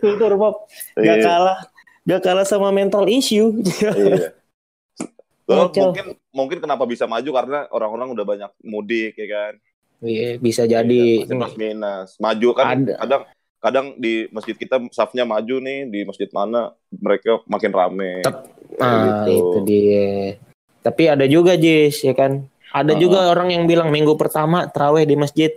kultur 0.01 0.31
pop. 0.35 0.55
Gak 0.93 1.15
Iya. 1.15 1.23
kalah, 1.23 1.59
gak 2.03 2.21
kalah 2.21 2.43
sama 2.43 2.69
mental 2.69 3.07
issue. 3.07 3.63
Iya. 3.63 4.35
Lo 5.47 5.65
Kacau. 5.65 5.95
mungkin 5.95 6.05
mungkin 6.29 6.57
kenapa 6.59 6.83
bisa 6.83 7.07
maju 7.07 7.29
karena 7.31 7.59
orang-orang 7.71 8.07
udah 8.11 8.25
banyak 8.27 8.51
mudik 8.61 9.15
ya 9.15 9.27
kan. 9.31 9.53
Iya, 9.97 10.29
bisa 10.37 10.67
jadi. 10.67 11.23
Masih 11.23 11.33
plus 11.33 11.55
minus. 11.55 12.09
Maju 12.19 12.49
kan 12.51 12.65
Ada. 12.75 12.93
kadang 12.99 13.21
kadang 13.57 13.85
di 13.95 14.27
masjid 14.29 14.53
kita 14.53 14.75
safnya 14.91 15.23
maju 15.23 15.55
nih 15.57 15.87
di 15.87 15.99
masjid 16.03 16.27
mana 16.29 16.75
mereka 16.91 17.41
makin 17.47 17.71
rame. 17.71 18.21
Tep- 18.21 18.53
Ah, 18.77 19.23
gitu. 19.23 19.31
itu 19.33 19.59
dia. 19.63 20.35
Tapi 20.81 21.03
ada 21.07 21.25
juga 21.25 21.55
Jis, 21.55 22.01
ya 22.01 22.13
kan. 22.13 22.45
Ada 22.69 22.93
Ah. 22.95 22.99
juga 22.99 23.19
orang 23.31 23.49
yang 23.49 23.63
bilang 23.65 23.89
minggu 23.89 24.13
pertama 24.15 24.67
traweh 24.67 25.03
di 25.03 25.15
masjid, 25.15 25.51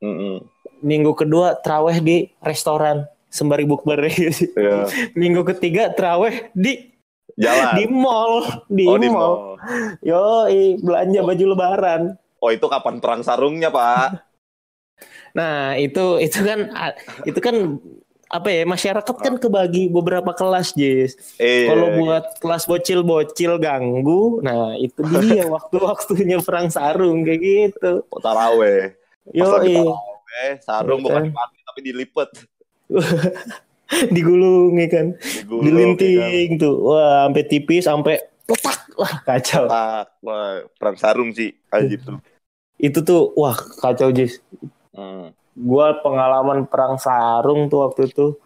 Mm-mm. 0.00 0.42
minggu 0.80 1.12
kedua 1.12 1.58
traweh 1.58 2.00
di 2.00 2.16
restoran 2.40 3.04
sembari 3.28 3.68
bukber. 3.68 4.08
Iya. 4.08 4.88
minggu 5.20 5.44
ketiga 5.44 5.92
traweh 5.92 6.48
di 6.52 6.88
Jalan. 7.38 7.74
di 7.78 7.84
mall, 7.86 8.34
di, 8.66 8.84
oh 8.88 8.98
di 8.98 9.06
mall. 9.06 9.14
mall. 9.14 9.34
Yo, 10.02 10.48
belanja 10.82 11.20
baju 11.22 11.44
lebaran. 11.54 12.02
Oh 12.38 12.50
itu 12.50 12.66
kapan 12.66 12.98
perang 12.98 13.22
sarungnya 13.22 13.70
pak? 13.70 14.26
Nah, 15.36 15.76
itu 15.76 16.18
itu 16.18 16.40
kan 16.42 16.66
itu 17.22 17.38
kan 17.38 17.78
apa 18.28 18.48
ya 18.52 18.62
masyarakat 18.68 19.16
kan 19.16 19.34
kebagi 19.40 19.88
beberapa 19.88 20.36
kelas, 20.36 20.76
Jis. 20.76 21.16
Iya. 21.40 21.72
Kalau 21.72 21.86
buat 21.96 22.24
kelas 22.44 22.68
bocil-bocil 22.68 23.56
ganggu, 23.56 24.44
nah 24.44 24.76
itu 24.76 25.00
dia 25.24 25.48
waktu-waktunya 25.56 26.36
perang 26.44 26.68
sarung 26.68 27.24
kayak 27.24 27.40
gitu. 27.40 28.04
Oh, 28.12 28.20
taraweh. 28.20 28.92
Pas 28.92 29.32
Yo, 29.32 29.44
taraweh, 29.48 30.50
sarung 30.60 31.00
Iya 31.00 31.04
bukan 31.08 31.16
kan? 31.16 31.24
dipakai 31.32 31.60
tapi 31.64 31.80
dilipet. 31.80 32.30
digulung 34.14 34.76
ya 34.76 34.88
kan, 34.92 35.06
Digulung, 35.16 35.64
ya 35.64 35.72
kan? 35.72 35.96
dilinting 35.96 36.50
tuh, 36.60 36.76
wah 36.92 37.24
sampai 37.24 37.44
tipis, 37.48 37.84
sampai 37.88 38.20
letak, 38.44 38.78
wah 39.00 39.14
kacau. 39.24 39.64
Tak, 39.64 40.06
wah, 40.20 40.60
perang 40.76 40.96
sarung 41.00 41.32
sih, 41.32 41.56
tuh. 41.96 42.20
Itu 42.76 43.00
tuh, 43.00 43.32
wah 43.32 43.56
kacau 43.56 44.12
Jis. 44.12 44.44
Hmm. 44.92 45.32
Gua 45.58 45.98
pengalaman 45.98 46.70
perang 46.70 47.02
sarung 47.02 47.66
tuh 47.66 47.90
waktu 47.90 48.06
itu. 48.06 48.38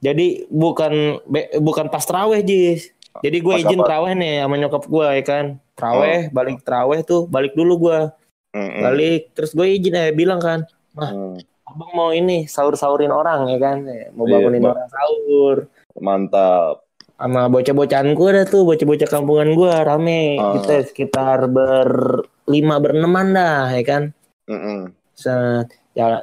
Jadi 0.00 0.48
bukan 0.48 1.22
be- 1.28 1.54
bukan 1.60 1.86
pas 1.86 2.02
traweh 2.02 2.40
Jis. 2.42 2.90
Jadi 3.20 3.42
gue 3.42 3.54
izin 3.58 3.82
apa? 3.82 3.86
traweh 3.90 4.12
nih 4.14 4.40
sama 4.40 4.54
nyokap 4.56 4.84
gue 4.86 5.06
ya 5.18 5.22
kan. 5.26 5.46
Traweh, 5.74 6.30
balik 6.30 6.62
traweh 6.62 7.02
tuh, 7.02 7.26
balik 7.26 7.52
dulu 7.58 7.90
gue. 7.90 8.00
Mm-mm. 8.54 8.80
Balik, 8.80 9.34
terus 9.34 9.50
gue 9.52 9.66
izin 9.66 9.98
eh 9.98 10.14
bilang 10.14 10.38
kan, 10.38 10.62
Hmm. 10.94 11.36
abang 11.66 11.92
mau 11.92 12.10
ini 12.10 12.46
sahur-sahurin 12.46 13.10
orang 13.10 13.50
ya 13.50 13.58
kan, 13.58 13.82
Eh, 13.84 14.08
mau 14.14 14.24
Iya, 14.24 14.32
bangunin 14.38 14.60
Mbak. 14.62 14.72
orang 14.72 14.90
sahur. 14.90 15.56
Mantap. 15.98 16.74
Sama 17.20 17.42
bocah-bocahan 17.52 18.08
gue 18.16 18.28
dah 18.32 18.46
tuh, 18.48 18.62
bocah-bocah 18.64 19.08
kampungan 19.10 19.48
gue 19.52 19.72
rame. 19.84 20.22
Ah. 20.40 20.56
Kita 20.56 20.74
sekitar 20.86 21.50
berlima 21.50 22.80
bereneman 22.80 23.36
dah 23.36 23.68
ya 23.74 23.82
kan. 23.84 24.02
Mm-mm. 24.48 24.94
Set, 25.12 25.68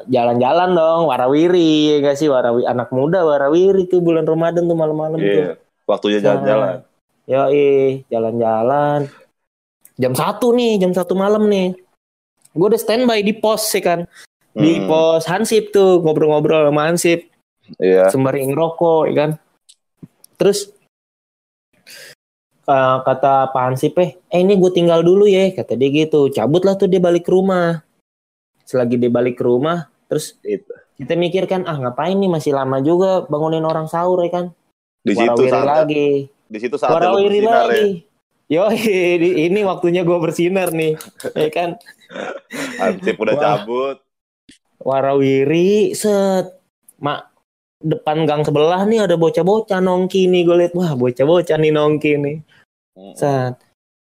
jalan-jalan 0.08 0.70
dong, 0.74 1.02
warawiri 1.12 1.92
ya 1.92 1.96
gak 2.00 2.18
sih, 2.18 2.32
warawi 2.32 2.64
anak 2.64 2.88
muda 2.90 3.24
warawiri 3.28 3.86
tuh 3.92 4.00
bulan 4.00 4.24
Ramadan 4.24 4.64
tuh 4.64 4.78
malam-malam 4.78 5.20
tuh. 5.20 5.44
Iya. 5.44 5.54
Waktunya 5.88 6.20
jalan-jalan. 6.24 6.84
Yo 7.28 7.44
jalan-jalan. 8.08 9.12
Jam 9.98 10.14
satu 10.16 10.56
nih, 10.56 10.80
jam 10.80 10.96
satu 10.96 11.14
malam 11.18 11.46
nih. 11.50 11.76
gue 12.58 12.68
udah 12.74 12.82
standby 12.82 13.22
di 13.22 13.38
pos 13.38 13.70
sih 13.70 13.86
kan 13.86 14.10
di 14.50 14.82
Hmm, 14.82 14.90
pos 14.90 15.30
Hansip 15.30 15.70
tuh 15.70 16.02
ngobrol-ngobrol 16.02 16.66
sama 16.74 16.90
Hansip 16.90 17.30
Iya. 17.78 18.10
sembari 18.10 18.50
ngerokok 18.50 19.12
ya 19.12 19.14
kan 19.14 19.32
terus 20.42 20.74
eh, 22.66 22.98
kata 23.06 23.54
Pak 23.54 23.62
Hansip 23.62 23.94
eh 24.02 24.18
eh 24.34 24.40
ini 24.42 24.58
gue 24.58 24.72
tinggal 24.74 25.06
dulu 25.06 25.30
ya 25.30 25.54
kata 25.54 25.78
dia 25.78 25.90
gitu 25.94 26.34
cabutlah 26.34 26.74
tuh 26.80 26.90
dia 26.90 26.98
balik 26.98 27.28
ke 27.28 27.32
rumah 27.36 27.86
selagi 28.68 29.00
dia 29.00 29.08
balik 29.08 29.40
ke 29.40 29.44
rumah 29.48 29.88
terus 30.12 30.36
Itu. 30.44 30.68
kita 31.00 31.16
mikir 31.16 31.48
kan 31.48 31.64
ah 31.64 31.80
ngapain 31.80 32.20
nih 32.20 32.28
masih 32.28 32.52
lama 32.52 32.84
juga 32.84 33.24
bangunin 33.32 33.64
orang 33.64 33.88
sahur 33.88 34.20
ya 34.20 34.30
kan 34.30 34.46
Di 35.02 35.16
situ 35.16 35.48
saat 35.48 35.64
lagi 35.64 36.28
di 36.28 36.58
situ 36.60 36.76
saat 36.76 36.92
bersinar 37.00 37.40
ya. 37.40 37.56
lagi 37.72 37.92
Yo, 38.48 38.64
ini 38.72 39.60
waktunya 39.68 40.08
gue 40.08 40.16
bersinar 40.24 40.72
nih, 40.72 40.96
ya 41.36 41.52
kan? 41.52 41.76
Hansip 42.80 43.20
udah 43.20 43.36
Wah. 43.36 43.44
cabut. 43.44 44.00
Warawiri, 44.80 45.92
set, 45.92 46.56
mak 46.96 47.28
depan 47.84 48.24
gang 48.24 48.48
sebelah 48.48 48.88
nih 48.88 49.04
ada 49.04 49.20
bocah-bocah 49.20 49.84
nongki 49.84 50.32
nih 50.32 50.48
gue 50.48 50.56
liat 50.64 50.74
wah 50.74 50.98
bocah-bocah 50.98 51.62
nih 51.62 51.70
nongki 51.70 52.18
nih 52.18 52.38
set 53.14 53.54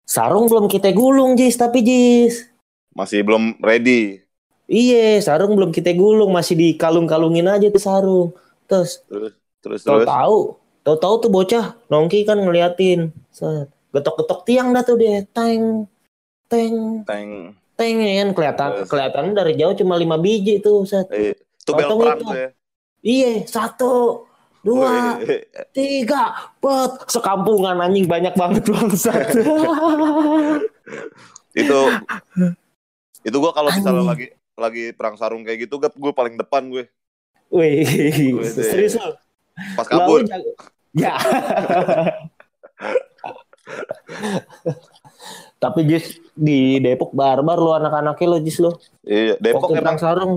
sarung 0.03 0.51
belum 0.51 0.67
kita 0.67 0.91
gulung 0.91 1.39
Jis 1.39 1.55
tapi 1.55 1.87
Jis 1.87 2.51
Masih 2.91 3.23
belum 3.23 3.55
ready. 3.63 4.19
Iya, 4.71 5.19
sarung 5.19 5.59
belum 5.59 5.75
kita 5.75 5.91
gulung, 5.99 6.31
masih 6.31 6.55
dikalung-kalungin 6.55 7.43
aja 7.51 7.67
tuh 7.75 7.83
sarung. 7.83 8.29
Terus 8.71 9.03
Terus 9.11 9.35
terus 9.59 9.83
terus. 9.83 10.07
tahu-tahu, 10.07 10.39
tahu-tahu 10.87 11.15
tuh 11.27 11.31
bocah 11.35 11.65
nongki 11.91 12.23
kan 12.23 12.39
ngeliatin. 12.39 13.11
Getok-getok 13.91 14.47
tiang 14.47 14.71
dah 14.71 14.87
tuh 14.87 14.95
dia, 14.95 15.27
teng, 15.35 15.91
teng, 16.47 17.03
Teng. 17.03 17.59
teng 17.75 17.95
ya 17.99 18.23
kan 18.23 18.29
kelihatan 18.31 18.71
Terus. 18.79 18.87
kelihatan 18.87 19.25
dari 19.35 19.59
jauh 19.59 19.75
cuma 19.75 19.99
lima 19.99 20.15
biji 20.23 20.63
tuh, 20.63 20.87
set. 20.87 21.11
Eh, 21.11 21.35
itu 21.35 21.71
bel 21.75 21.91
perang 21.91 22.23
tuh 22.23 22.31
ya. 22.39 22.49
Iya, 23.03 23.33
satu, 23.51 24.23
dua, 24.63 25.19
tiga, 25.75 26.55
bet, 26.63 27.11
sekampungan 27.11 27.83
anjing 27.83 28.07
banyak 28.07 28.39
banget 28.39 28.63
bangsat. 28.71 29.35
itu 31.59 31.81
itu 33.27 33.37
gua 33.43 33.51
kalau 33.51 33.75
misalnya 33.75 34.07
lagi 34.07 34.31
lagi 34.61 34.93
perang 34.93 35.17
sarung 35.17 35.41
kayak 35.41 35.65
gitu 35.65 35.77
gap 35.77 35.93
gue 35.93 36.13
paling 36.13 36.37
depan 36.37 36.69
gue 36.69 36.85
Wih, 37.49 37.83
serius 38.45 38.95
lo? 38.95 39.17
pas 39.75 39.85
kabur 39.85 40.23
Ya. 40.91 41.15
Tapi 45.57 45.81
Jis 45.85 46.19
di 46.33 46.79
Depok 46.79 47.13
barbar 47.13 47.55
lu 47.55 47.71
anak-anaknya 47.71 48.27
lo 48.27 48.39
Jis 48.39 48.59
lo. 48.59 48.81
iya 49.03 49.37
Depok 49.37 49.67
Waktu 49.67 49.73
emang 49.73 49.85
perang 49.85 49.99
sarung. 49.99 50.35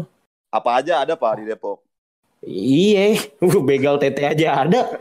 apa 0.48 0.70
aja 0.78 1.02
ada 1.02 1.16
pak 1.16 1.40
di 1.40 1.48
Depok 1.48 1.82
Iya, 2.44 3.24
begal 3.64 3.96
tete 3.98 4.20
aja 4.22 4.62
ada. 4.62 4.82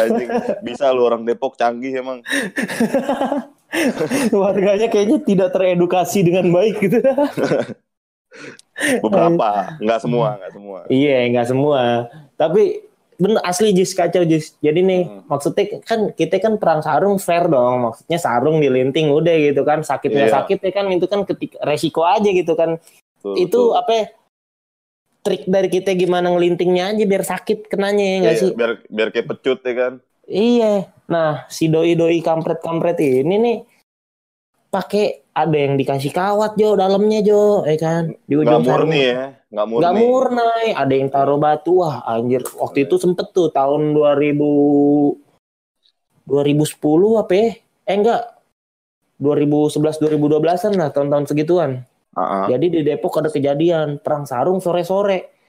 Anjing, 0.00 0.30
bisa 0.60 0.88
lu 0.88 1.04
orang 1.04 1.22
Depok 1.22 1.54
canggih 1.54 1.92
emang 1.94 2.24
Warganya 4.34 4.88
kayaknya 4.90 5.18
tidak 5.22 5.48
teredukasi 5.54 6.22
dengan 6.22 6.50
baik 6.50 6.76
gitu. 6.82 6.98
beberapa 9.04 9.76
nggak 9.76 10.00
semua 10.00 10.38
nggak 10.38 10.52
semua 10.54 10.78
iya, 10.88 11.26
nggak 11.28 11.46
semua. 11.50 12.06
Tapi 12.38 12.86
bener 13.20 13.36
asli 13.44 13.76
Jis 13.76 13.92
kacau 13.92 14.24
Jis. 14.24 14.56
Jadi 14.58 14.80
nih 14.80 15.02
Hmm. 15.04 15.22
maksudnya 15.28 15.64
kan 15.84 16.14
kita 16.14 16.40
kan 16.40 16.56
perang 16.56 16.80
sarung 16.80 17.20
fair 17.20 17.44
dong. 17.46 17.90
Maksudnya 17.90 18.16
sarung 18.16 18.56
dilinting 18.58 19.12
udah 19.12 19.36
gitu 19.36 19.60
kan. 19.62 19.84
Sakit 19.84 20.08
nggak 20.08 20.30
Iya. 20.30 20.36
sakit 20.40 20.58
ya 20.62 20.70
kan 20.72 20.86
itu 20.88 21.06
kan 21.06 21.20
ketika 21.26 21.60
resiko 21.62 22.06
aja 22.06 22.30
gitu 22.30 22.56
kan. 22.56 22.80
Tuh, 23.20 23.36
itu 23.36 23.52
tuh. 23.52 23.76
apa 23.76 23.90
ya, 23.92 24.04
trik 25.20 25.44
dari 25.44 25.68
kita 25.68 25.92
gimana 25.92 26.32
ngelintingnya 26.32 26.96
aja 26.96 27.04
biar 27.04 27.20
sakit 27.20 27.68
kenanya 27.68 28.00
ya 28.00 28.16
nggak 28.24 28.32
Iya, 28.32 28.40
sih 28.40 28.50
biar 28.56 28.70
biar 28.88 29.08
kayak 29.12 29.26
pecut 29.28 29.60
ya 29.60 29.74
kan 29.76 29.92
iya 30.24 30.72
nah 31.10 31.50
si 31.50 31.66
doi 31.66 31.98
doi 31.98 32.22
kampret 32.22 32.62
kampret 32.62 33.02
ini 33.02 33.36
nih 33.36 33.58
pakai 34.70 35.34
ada 35.34 35.58
yang 35.58 35.74
dikasih 35.74 36.14
kawat 36.14 36.54
jo 36.54 36.78
dalamnya 36.78 37.26
jo 37.26 37.66
ya 37.66 37.76
kan? 37.78 38.14
Di 38.26 38.34
ujung 38.38 38.62
murni 38.62 38.70
sarung 38.70 38.92
ya 38.94 39.34
nggak 39.50 39.66
murni. 39.66 39.82
Nggak 39.82 39.94
murnai 39.98 40.68
ada 40.78 40.94
yang 40.94 41.10
taruh 41.10 41.38
batu. 41.42 41.82
Wah 41.82 42.06
anjir. 42.06 42.46
Waktu 42.46 42.86
itu 42.86 42.94
sempet 43.02 43.34
tuh 43.34 43.50
tahun 43.50 43.90
2000 43.94 45.18
2010 46.30 47.18
apa 47.18 47.32
ya? 47.34 47.58
Eh 47.90 47.96
enggak 47.98 48.22
2011 49.18 49.98
2012an 49.98 50.72
lah 50.78 50.94
tahun-tahun 50.94 51.26
segituan. 51.26 51.82
Ah, 52.14 52.22
ah. 52.22 52.46
Jadi 52.46 52.70
di 52.70 52.80
Depok 52.86 53.18
ada 53.18 53.30
kejadian 53.30 53.98
perang 53.98 54.22
sarung 54.26 54.62
sore-sore. 54.62 55.39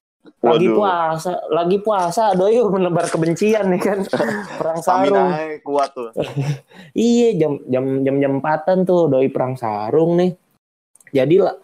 Lagi 0.42 0.70
Waduh. 0.70 0.78
puasa, 0.78 1.32
lagi 1.50 1.78
puasa 1.82 2.24
doi 2.38 2.58
menebar 2.74 3.10
kebencian 3.10 3.70
nih 3.74 3.82
kan. 3.82 4.00
perang 4.62 4.80
sarung. 4.82 5.30
Kuat 5.66 5.90
tuh 5.94 6.14
Iya, 6.98 7.38
jam 7.42 7.62
jam 7.66 8.06
jam 8.06 8.16
jam 8.22 8.32
empatan 8.38 8.86
tuh 8.86 9.10
doi 9.10 9.30
perang 9.34 9.58
sarung 9.58 10.18
nih. 10.18 10.32
Jadi 11.12 11.42
la- 11.42 11.58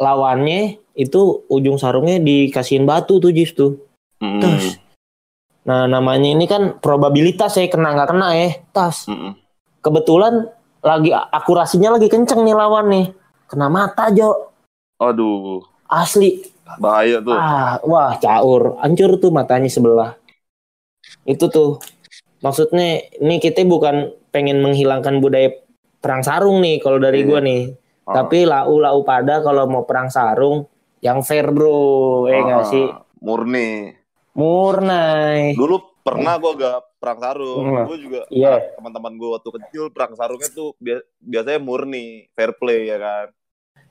lawannya 0.00 0.80
itu 0.92 1.44
ujung 1.48 1.76
sarungnya 1.76 2.20
dikasihin 2.20 2.84
batu 2.84 3.20
tuh 3.20 3.32
Jis 3.32 3.52
tuh. 3.52 3.80
Mm, 4.20 4.40
Tas. 4.40 4.64
Nah, 5.62 5.86
namanya 5.86 6.32
ini 6.34 6.44
kan 6.50 6.82
probabilitas 6.82 7.54
ya 7.54 7.68
kena 7.70 7.94
nggak 7.94 8.10
kena 8.12 8.28
ya. 8.34 8.48
Tas. 8.72 9.06
mm, 9.06 9.14
mm. 9.14 9.32
Kebetulan 9.80 10.48
lagi 10.82 11.14
akurasinya 11.14 11.94
lagi 11.96 12.08
kenceng 12.10 12.42
nih 12.42 12.56
lawan 12.56 12.86
nih. 12.90 13.06
Kena 13.48 13.68
mata 13.68 14.08
Jo. 14.10 14.48
aduh 14.96 15.60
Asli 15.90 16.51
bahaya 16.76 17.18
tuh 17.18 17.32
Ah, 17.32 17.76
wah 17.82 18.16
caur, 18.16 18.78
hancur 18.78 19.16
tuh 19.16 19.28
matanya 19.28 19.66
sebelah. 19.66 20.16
Itu 21.24 21.48
tuh 21.48 21.82
maksudnya 22.38 22.88
ini 23.14 23.36
kita 23.36 23.62
bukan 23.62 23.96
pengen 24.28 24.60
menghilangkan 24.60 25.18
budaya 25.18 25.52
perang 25.98 26.20
sarung 26.20 26.58
nih 26.58 26.78
kalau 26.78 26.96
dari 26.96 27.22
Iya. 27.22 27.26
gua 27.26 27.40
nih. 27.40 27.62
Ah. 28.02 28.14
Tapi 28.18 28.44
lau 28.44 28.76
lau 28.76 29.00
pada 29.02 29.38
kalau 29.38 29.64
mau 29.64 29.82
perang 29.82 30.08
sarung 30.08 30.66
yang 30.98 31.20
fair 31.20 31.48
bro, 31.48 32.26
eh 32.26 32.38
nggak 32.38 32.58
Ah, 32.58 32.66
sih? 32.66 32.86
murni 33.18 33.94
Murnai. 34.32 35.52
dulu 35.52 35.78
pernah 36.00 36.34
gue 36.34 36.52
gak 36.56 36.98
perang 36.98 37.18
sarung 37.20 37.62
Hmm. 37.62 37.86
gue 37.86 37.98
juga 38.00 38.20
Iya. 38.26 38.50
ah, 38.50 38.60
teman-teman 38.74 39.14
gue 39.14 39.28
waktu 39.30 39.50
kecil 39.52 39.84
perang 39.88 40.12
sarungnya 40.12 40.50
tuh 40.50 40.74
bia- 40.76 41.06
biasanya 41.16 41.60
murni 41.60 42.26
fair 42.32 42.50
play 42.52 42.86
ya 42.86 42.96
kan 42.96 43.26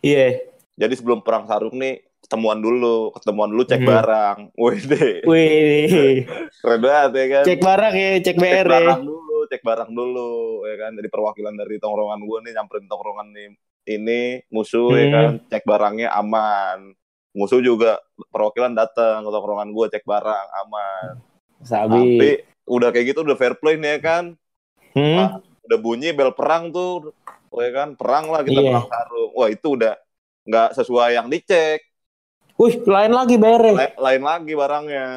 Iya. 0.01 0.43
jadi 0.75 0.91
sebelum 0.91 1.21
perang 1.21 1.45
sarung 1.45 1.71
nih 1.73 2.03
ketemuan 2.21 2.57
dulu 2.57 3.11
ketemuan 3.11 3.49
dulu 3.49 3.63
cek 3.63 3.79
Hmm. 3.79 3.89
barang 3.89 4.37
wih 4.55 4.81
deh 4.83 5.11
Wih, 5.23 6.13
keren 6.55 6.79
banget 6.79 7.11
ya 7.11 7.25
kan 7.27 7.43
cek 7.43 7.59
barang 7.59 7.93
ya, 7.93 8.09
cek 8.13 8.23
cek 8.23 8.35
BR 8.37 8.47
ya. 8.47 8.63
barang 8.71 9.01
dulu 9.01 9.37
cek 9.43 9.61
barang 9.61 9.91
dulu 9.91 10.31
ya 10.63 10.75
kan 10.77 10.91
dari 10.93 11.07
perwakilan 11.07 11.53
dari 11.53 11.75
tongkrongan 11.77 12.19
gue 12.19 12.37
nih 12.41 12.51
nyamperin 12.53 12.85
tongkrongan 12.85 13.27
nih 13.31 13.47
ini 13.89 14.21
musuh 14.47 14.89
ya 14.91 15.03
Hmm. 15.03 15.11
kan 15.11 15.25
cek 15.49 15.63
barangnya 15.63 16.07
aman 16.11 16.93
musuh 17.31 17.59
juga 17.59 17.99
perwakilan 18.27 18.71
datang 18.71 19.21
ke 19.21 19.29
tongkrongan 19.29 19.69
gue 19.69 19.85
cek 19.89 20.03
barang 20.03 20.47
aman 20.59 21.07
Sabi. 21.59 21.89
tapi 21.91 22.29
udah 22.65 22.89
kayak 22.89 23.05
gitu 23.07 23.19
udah 23.21 23.35
fair 23.35 23.53
play 23.55 23.75
nih 23.75 23.97
ya 23.97 23.99
kan 23.99 24.23
Hmm? 24.91 25.39
udah 25.63 25.77
bunyi 25.77 26.11
bel 26.11 26.31
perang 26.31 26.67
tuh 26.69 27.15
ya 27.53 27.71
kan 27.71 27.95
perang 27.95 28.27
lah 28.27 28.41
kita 28.41 28.59
Iya. 28.59 28.69
perang 28.69 28.87
sarung 28.87 29.31
wah 29.31 29.47
itu 29.47 29.67
udah 29.71 29.93
nggak 30.43 30.69
sesuai 30.73 31.09
yang 31.13 31.27
dicek 31.27 31.79
Wih, 32.61 32.75
lain 32.85 33.11
lagi 33.17 33.35
BR 33.41 33.63
ya. 33.65 33.73
La- 33.73 33.97
lain 33.97 34.21
lagi 34.21 34.53
barangnya 34.53 35.07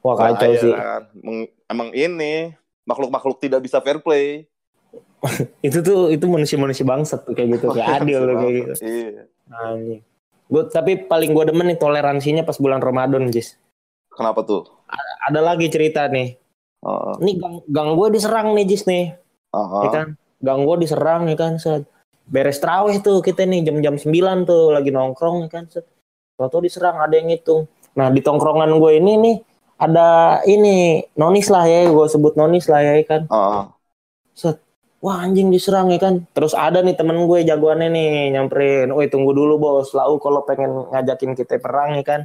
Wah 0.00 0.14
kacau 0.16 0.48
Bahaya 0.54 0.62
sih. 0.62 0.72
kan. 0.72 1.02
Emang 1.66 1.90
ini 1.92 2.54
makhluk-makhluk 2.86 3.42
tidak 3.42 3.60
bisa 3.66 3.82
fair 3.82 3.98
play 3.98 4.46
Itu 5.66 5.84
tuh 5.84 6.08
itu 6.08 6.24
manusia-manusia 6.24 6.82
bangsat 6.86 7.28
tuh 7.28 7.36
kayak 7.36 7.60
gitu, 7.60 7.66
kayak 7.76 8.02
adil 8.02 8.18
tuh 8.24 8.36
kayak 8.40 8.54
gitu. 8.56 8.72
iya 8.80 9.22
Anjing. 9.50 10.00
Gua, 10.50 10.66
tapi 10.66 10.98
paling 11.06 11.30
gue 11.30 11.44
demen 11.46 11.66
nih 11.70 11.78
toleransinya 11.78 12.42
pas 12.42 12.58
bulan 12.58 12.82
Ramadan, 12.82 13.30
Jis. 13.30 13.54
kenapa 14.10 14.42
tuh 14.42 14.66
Ada 15.30 15.38
lagi 15.38 15.70
cerita 15.70 16.10
nih. 16.10 16.34
Heeh. 16.82 17.14
Ini 17.22 17.32
gang, 17.38 17.56
gang 17.70 17.90
gue 17.94 18.08
diserang 18.10 18.56
nih, 18.58 18.66
Jis 18.66 18.82
nih. 18.88 19.14
Heeh. 19.54 19.82
Ya 19.86 19.88
kan? 19.94 20.06
Gang 20.42 20.66
gue 20.66 20.76
diserang 20.82 21.30
ya 21.30 21.36
kan, 21.38 21.60
set. 21.62 21.86
Beres 22.30 22.62
traweh 22.62 23.02
tuh 23.02 23.18
kita 23.20 23.42
nih 23.42 23.66
jam-jam 23.66 23.98
9 23.98 24.46
tuh 24.46 24.70
lagi 24.70 24.94
nongkrong 24.94 25.50
kan, 25.50 25.66
set. 25.66 25.82
Tahu 26.38 26.62
diserang 26.62 27.02
ada 27.02 27.12
yang 27.12 27.28
ngitung. 27.28 27.66
Nah, 27.98 28.08
di 28.08 28.22
tongkrongan 28.22 28.70
gue 28.78 28.92
ini 28.96 29.12
nih 29.18 29.36
ada 29.76 30.40
ini 30.46 31.04
nonis 31.18 31.50
lah 31.50 31.66
ya, 31.66 31.90
gue 31.90 32.06
sebut 32.06 32.38
nonis 32.38 32.70
lah 32.70 32.80
ya 32.80 32.94
kan. 33.02 33.26
Heeh. 33.26 33.64
Wah 35.00 35.24
anjing 35.24 35.48
diserang 35.48 35.88
ya 35.88 35.96
kan. 35.96 36.28
Terus 36.36 36.52
ada 36.52 36.84
nih 36.84 36.92
temen 36.92 37.24
gue 37.24 37.40
jagoannya 37.40 37.88
nih 37.88 38.08
nyamperin. 38.36 38.92
Woi 38.92 39.08
tunggu 39.08 39.32
dulu 39.32 39.56
bos. 39.56 39.96
Lau 39.96 40.20
kalau 40.20 40.44
pengen 40.44 40.92
ngajakin 40.92 41.32
kita 41.32 41.56
perang 41.56 41.96
ya 41.96 42.04
kan. 42.04 42.20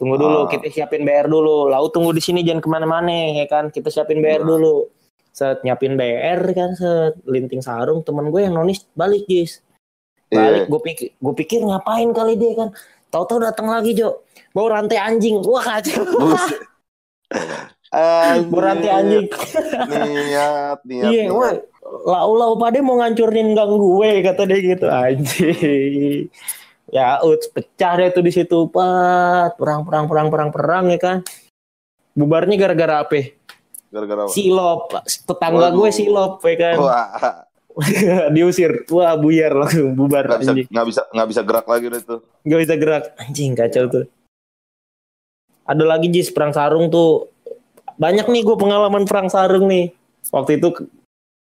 Tunggu 0.00 0.16
dulu 0.16 0.38
Ah. 0.44 0.48
kita 0.48 0.72
siapin 0.72 1.04
BR 1.04 1.28
dulu. 1.28 1.68
Lau 1.68 1.92
tunggu 1.92 2.16
di 2.16 2.24
sini 2.24 2.40
jangan 2.40 2.64
ke 2.64 2.68
mana-mana 2.72 3.12
ya 3.12 3.44
kan. 3.44 3.68
Kita 3.68 3.92
siapin 3.92 4.24
BR 4.24 4.40
Ah. 4.40 4.56
dulu. 4.56 4.88
Set 5.34 5.66
nyiapin 5.66 5.98
BR 5.98 6.40
kan 6.54 6.78
set. 6.78 7.18
Linting 7.26 7.60
sarung 7.60 8.06
temen 8.06 8.30
gue 8.30 8.46
yang 8.46 8.54
nonis 8.54 8.86
balik 8.94 9.26
Jis. 9.26 9.58
Iya. 10.30 10.40
balik 10.40 10.64
gue 10.70 10.80
pikir 10.80 11.08
gue 11.18 11.34
pikir 11.34 11.60
ngapain 11.66 12.08
kali 12.14 12.38
dia 12.38 12.54
kan. 12.54 12.68
Tahu-tahu 13.10 13.42
datang 13.42 13.66
lagi 13.68 13.98
Jo. 13.98 14.22
Bawa 14.54 14.80
rantai 14.80 15.02
anjing. 15.02 15.42
Wah 15.42 15.66
kacau. 15.66 16.06
Bawa 18.50 18.62
rantai 18.62 18.90
anjing. 18.94 19.26
Niat, 19.90 20.78
niat. 20.88 21.10
iya 21.10 21.30
woi 21.30 21.58
lau 21.84 22.32
lau 22.32 22.56
pada 22.56 22.80
mau 22.80 22.96
ngancurin 22.96 23.52
gang 23.52 23.74
gue 23.74 24.10
kata 24.22 24.42
dia 24.46 24.58
gitu. 24.62 24.86
Anjing. 24.86 26.30
Ya 26.94 27.18
uts 27.26 27.50
pecah 27.50 27.98
deh 27.98 28.14
tuh 28.14 28.22
di 28.22 28.30
situ 28.30 28.70
pat 28.70 29.58
perang 29.58 29.82
perang 29.82 30.06
perang 30.06 30.28
perang 30.30 30.50
perang 30.54 30.84
ya 30.94 30.98
kan. 31.02 31.18
Bubarnya 32.14 32.54
gara-gara 32.54 33.02
apa 33.02 33.34
Gara-gara 33.94 34.26
silop 34.34 34.90
tetangga 35.06 35.70
Waduh. 35.70 35.78
gue 35.78 35.88
silop 35.94 36.42
ya 36.42 36.54
kan 36.58 36.76
Wah, 36.82 37.08
diusir 38.34 38.86
wah 38.90 39.14
buyar 39.18 39.54
langsung 39.54 39.94
bubar 39.94 40.26
nggak 40.26 40.40
bisa 40.42 40.52
nggak 40.70 40.86
bisa 40.90 41.02
nggak 41.10 41.28
bisa 41.30 41.40
gerak 41.42 41.66
lagi 41.66 41.84
udah 41.90 42.02
tuh. 42.02 42.20
Gak 42.46 42.60
bisa 42.62 42.74
gerak. 42.78 43.04
Anjing 43.18 43.52
kacau 43.58 43.84
tuh. 43.90 44.04
Ada 45.64 45.84
lagi 45.86 46.06
Jis 46.12 46.30
perang 46.30 46.54
sarung 46.54 46.86
tuh. 46.92 47.30
Banyak 47.98 48.30
nih 48.30 48.42
gue 48.46 48.56
pengalaman 48.58 49.06
perang 49.06 49.26
sarung 49.26 49.66
nih. 49.66 49.90
Waktu 50.30 50.62
itu 50.62 50.70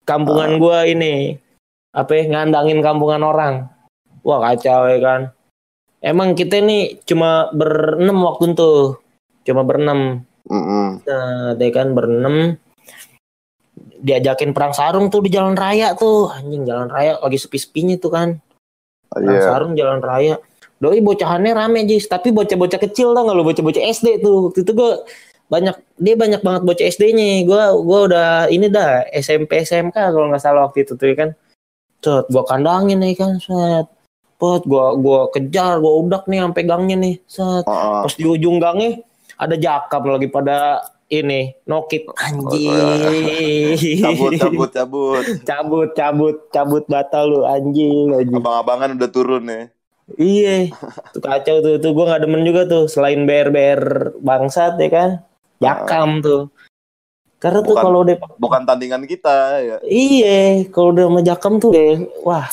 kampungan 0.09 0.57
gue 0.57 0.77
ini 0.89 1.13
apa 1.93 2.11
ya, 2.17 2.23
ngandangin 2.33 2.81
kampungan 2.81 3.21
orang. 3.21 3.53
Wah 4.25 4.41
kacau 4.41 4.89
ya 4.89 4.97
kan. 5.03 5.21
Emang 6.01 6.33
kita 6.33 6.59
nih 6.65 7.03
cuma 7.05 7.53
berenam 7.53 8.25
waktu 8.25 8.57
itu. 8.57 8.97
Cuma 9.45 9.61
berenam. 9.61 10.25
Mm-mm. 10.49 11.03
Nah, 11.07 11.55
dia 11.55 11.69
kan 11.71 11.95
berenam. 11.95 12.59
Diajakin 14.03 14.51
perang 14.51 14.75
sarung 14.75 15.07
tuh 15.07 15.23
di 15.23 15.31
jalan 15.31 15.55
raya 15.55 15.95
tuh. 15.95 16.27
Anjing 16.27 16.67
jalan 16.67 16.91
raya 16.91 17.19
lagi 17.23 17.39
sepi-sepinya 17.39 17.95
tuh 17.95 18.11
kan. 18.11 18.29
Perang 19.07 19.31
Iya. 19.31 19.41
sarung 19.47 19.73
jalan 19.79 20.03
raya. 20.03 20.35
Doi 20.83 20.99
bocahannya 20.99 21.55
rame 21.55 21.87
Jis, 21.87 22.11
tapi 22.11 22.35
bocah-bocah 22.35 22.75
kecil 22.75 23.15
tau 23.15 23.23
gak 23.23 23.35
lu 23.39 23.47
bocah-bocah 23.47 23.83
SD 23.87 24.19
tuh. 24.19 24.51
Waktu 24.51 24.67
itu 24.67 24.71
gue 24.75 24.91
banyak 25.47 25.75
dia 26.01 26.15
banyak 26.19 26.41
banget 26.43 26.61
bocah 26.67 26.85
SD-nya. 26.91 27.45
Gua 27.47 27.77
gua 27.79 27.99
udah 28.09 28.29
ini 28.49 28.67
dah 28.67 29.05
SMP 29.13 29.61
SMK 29.63 29.93
kalau 29.93 30.27
nggak 30.33 30.41
salah 30.43 30.65
waktu 30.67 30.83
itu 30.83 30.97
tuh 30.97 31.07
ya 31.13 31.15
kan. 31.15 31.29
Set, 32.03 32.25
gua 32.27 32.43
kandangin 32.43 32.99
nih 32.99 33.15
kan, 33.15 33.39
set. 33.39 33.87
Pot, 34.35 34.67
gua 34.67 34.97
gua 34.99 35.31
kejar, 35.31 35.79
gua 35.79 36.03
udak 36.03 36.27
nih 36.27 36.43
sampai 36.43 36.63
gangnya 36.67 36.97
nih. 36.99 37.15
Set. 37.29 37.63
Heeh. 37.63 38.01
Pas 38.03 38.13
di 38.17 38.25
ujung 38.27 38.59
gangnya 38.59 38.99
ada 39.35 39.55
jakam 39.55 40.03
lagi 40.07 40.27
pada 40.27 40.81
ini 41.07 41.53
nokit 41.63 42.09
anjing 42.15 42.73
Cabut, 44.03 44.31
cabut, 44.33 44.69
cabut. 44.71 45.23
cabut 45.45 45.89
cabut 45.93 46.35
cabut 46.49 46.83
batal 46.87 47.25
lu 47.27 47.39
anjing 47.43 48.11
anjing 48.11 48.33
Abang-abangan 48.35 48.97
udah 48.97 49.09
turun 49.09 49.43
nih. 49.45 49.65
Iya, 50.19 50.67
tuh 51.15 51.23
kacau 51.23 51.63
tuh, 51.63 51.79
tuh 51.79 51.95
gue 51.95 52.03
gak 52.03 52.27
demen 52.27 52.43
juga 52.43 52.67
tuh. 52.67 52.91
Selain 52.91 53.23
BR-BR 53.23 53.81
bangsat 54.19 54.75
ya 54.75 54.89
kan, 54.91 55.09
jakam 55.63 56.19
tuh. 56.19 56.51
Karena 57.39 57.63
tuh 57.63 57.71
Bukan- 57.71 57.83
kalau 57.87 57.99
udah, 58.03 58.15
Bukan 58.35 58.61
tandingan 58.67 59.07
kita 59.07 59.35
ya. 59.63 59.77
iya, 59.87 60.67
kalau 60.67 60.91
udah 60.91 61.07
sama 61.07 61.21
jakam 61.23 61.53
tuh 61.55 61.71
deh, 61.71 62.03
wah 62.19 62.51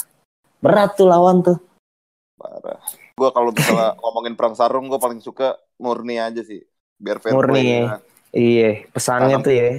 berat 0.62 0.95
tuh 0.95 1.11
lawan 1.11 1.43
tuh. 1.43 1.59
Parah. 2.38 2.79
Gua 3.20 3.28
kalau 3.30 3.52
misalnya 3.52 3.92
ngomongin 4.00 4.33
perang 4.33 4.56
sarung, 4.56 4.88
gue 4.88 4.96
paling 4.96 5.20
suka 5.20 5.52
murni 5.76 6.16
aja 6.16 6.40
sih. 6.40 6.64
Biar 6.96 7.20
fair 7.20 7.37
Murni 7.37 7.52
play. 7.52 7.64
ya. 7.66 7.76
ya. 7.76 7.96
Iya, 8.30 8.70
pesannya 8.88 9.37
Tanam. 9.37 9.44
tuh 9.44 9.52
ya, 9.52 9.70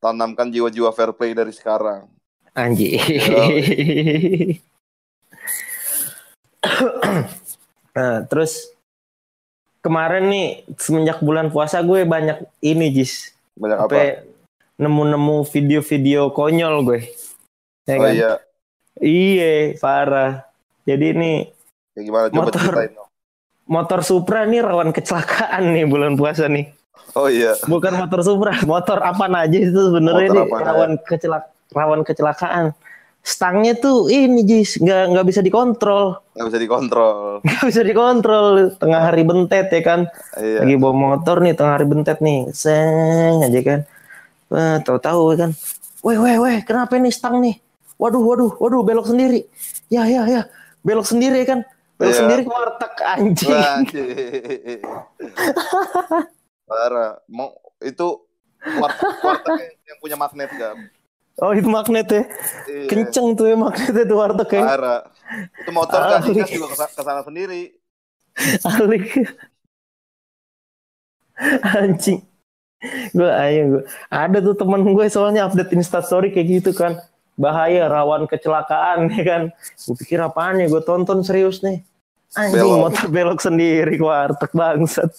Tanamkan 0.00 0.48
jiwa-jiwa 0.48 0.90
fair 0.90 1.12
play 1.12 1.30
dari 1.30 1.52
sekarang. 1.52 2.10
anjing. 2.50 2.98
nah, 7.92 8.24
terus 8.26 8.74
kemarin 9.80 10.26
nih 10.26 10.46
semenjak 10.76 11.20
bulan 11.20 11.48
puasa 11.48 11.80
gue 11.80 12.02
banyak 12.02 12.42
ini 12.60 12.90
Jis, 12.90 13.32
Banyak 13.54 13.78
apa? 13.80 14.24
nemu-nemu 14.76 15.44
video-video 15.46 16.32
konyol 16.32 16.74
gue. 16.84 17.00
Ya 17.86 17.94
Oh 17.94 18.02
kan? 18.02 18.12
iya. 18.12 18.32
Iya, 18.98 19.52
parah. 19.78 20.44
Jadi 20.84 21.06
ini 21.14 21.32
Ya 22.00 22.02
gimana? 22.08 22.26
Coba 22.32 22.48
Motor. 22.48 22.60
ceritain 22.64 22.92
dong. 22.96 23.08
motor 23.70 24.00
Supra 24.02 24.48
nih 24.48 24.64
rawan 24.64 24.90
kecelakaan 24.90 25.62
nih 25.76 25.84
bulan 25.86 26.16
puasa 26.16 26.48
nih. 26.48 26.72
Oh 27.14 27.28
iya. 27.28 27.54
Bukan 27.68 27.92
motor 27.94 28.24
Supra, 28.24 28.56
motor 28.64 28.98
apa 29.04 29.28
aja 29.30 29.58
itu 29.60 29.78
sebenarnya 29.92 30.26
nih 30.32 30.46
rawan 30.48 30.92
kecelak 31.04 31.44
rawan 31.70 32.00
kecelakaan. 32.02 32.72
Stangnya 33.20 33.76
tuh 33.76 34.08
ini 34.08 34.48
Jis, 34.48 34.80
nggak 34.80 35.12
nggak 35.12 35.26
bisa 35.28 35.40
dikontrol, 35.44 36.24
Nggak 36.32 36.46
bisa 36.48 36.58
dikontrol. 36.58 37.16
nggak 37.44 37.64
bisa 37.68 37.82
dikontrol. 37.84 38.46
Tengah 38.80 39.00
hari 39.12 39.22
bentet 39.28 39.68
ya 39.68 39.82
kan, 39.84 40.00
Iya. 40.40 40.64
lagi 40.64 40.74
bawa 40.80 40.94
motor 40.96 41.36
nih 41.44 41.52
tengah 41.52 41.76
hari 41.76 41.84
bentet 41.84 42.18
nih, 42.24 42.48
seng 42.56 43.44
aja 43.44 43.60
kan. 43.60 43.80
Wah, 44.48 44.80
tahu-tahu 44.80 45.36
kan. 45.36 45.50
Weh, 46.00 46.16
weh, 46.16 46.36
weh, 46.40 46.58
kenapa 46.64 46.96
nih 46.96 47.12
stang 47.12 47.44
nih? 47.44 47.60
Waduh, 48.00 48.24
waduh, 48.24 48.56
waduh, 48.56 48.80
belok 48.88 49.04
sendiri. 49.12 49.44
Ya, 49.92 50.08
ya, 50.08 50.24
ya, 50.24 50.48
belok 50.80 51.04
sendiri 51.04 51.44
kan. 51.44 51.60
Belok 52.00 52.08
Iya. 52.08 52.16
sendiri 52.16 52.42
warteg 52.48 52.94
anjing. 53.04 53.52
Anjing. 53.76 54.80
Parah. 56.64 57.20
Mau 57.28 57.52
itu 57.78 58.08
warteg, 58.62 59.08
warteg 59.20 59.54
yang 59.84 59.98
punya 59.98 60.16
magnet 60.16 60.48
kan? 60.50 60.76
Oh 61.36 61.52
itu 61.52 61.68
magnet 61.68 62.08
ya. 62.08 62.22
Iya. 62.66 62.88
Kenceng 62.88 63.32
tuh 63.32 63.46
ya 63.46 63.56
magnetnya 63.56 64.04
tuh 64.04 64.16
warteg 64.16 64.48
ya. 64.50 64.62
Parah. 64.64 65.00
Itu 65.56 65.70
motor 65.70 66.00
kan 66.00 66.20
juga 66.24 66.68
kesa- 66.68 66.88
ke 66.90 67.02
sana 67.02 67.20
sendiri. 67.20 67.76
Alik. 68.62 69.06
Anjing. 71.62 72.20
Gue 73.12 73.28
ayo 73.28 73.62
gue. 73.70 73.82
Ada 74.08 74.40
tuh 74.40 74.56
temen 74.56 74.80
gue 74.86 75.06
soalnya 75.08 75.44
update 75.44 75.72
instastory 75.72 76.32
kayak 76.32 76.48
gitu 76.60 76.72
kan. 76.72 76.96
Bahaya 77.36 77.88
rawan 77.88 78.24
kecelakaan 78.24 79.08
ya 79.16 79.22
kan. 79.22 79.42
Gue 79.78 79.94
pikir 79.96 80.20
apaan 80.20 80.60
ya 80.60 80.68
gue 80.68 80.80
tonton 80.80 81.20
serius 81.20 81.60
nih. 81.60 81.80
Anjing 82.30 82.62
Belok. 82.62 82.78
motor 82.86 83.06
belok 83.10 83.40
sendiri 83.40 83.98
ke 83.98 84.02
warteg 84.02 84.50
bangsat. 84.54 85.10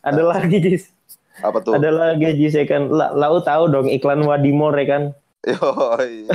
Ada 0.00 0.22
lagi 0.24 0.56
Jis. 0.58 0.84
Apa 1.40 1.60
tuh? 1.60 1.76
Ada 1.76 1.90
lagi 1.92 2.28
Jis 2.34 2.56
ya 2.56 2.64
kan. 2.64 2.88
La- 2.88 3.12
Lau 3.12 3.40
tahu 3.40 3.68
dong 3.68 3.86
iklan 3.86 4.24
Wadimor 4.24 4.74
ya 4.76 4.86
kan. 4.88 5.02
Yoi. 5.44 6.28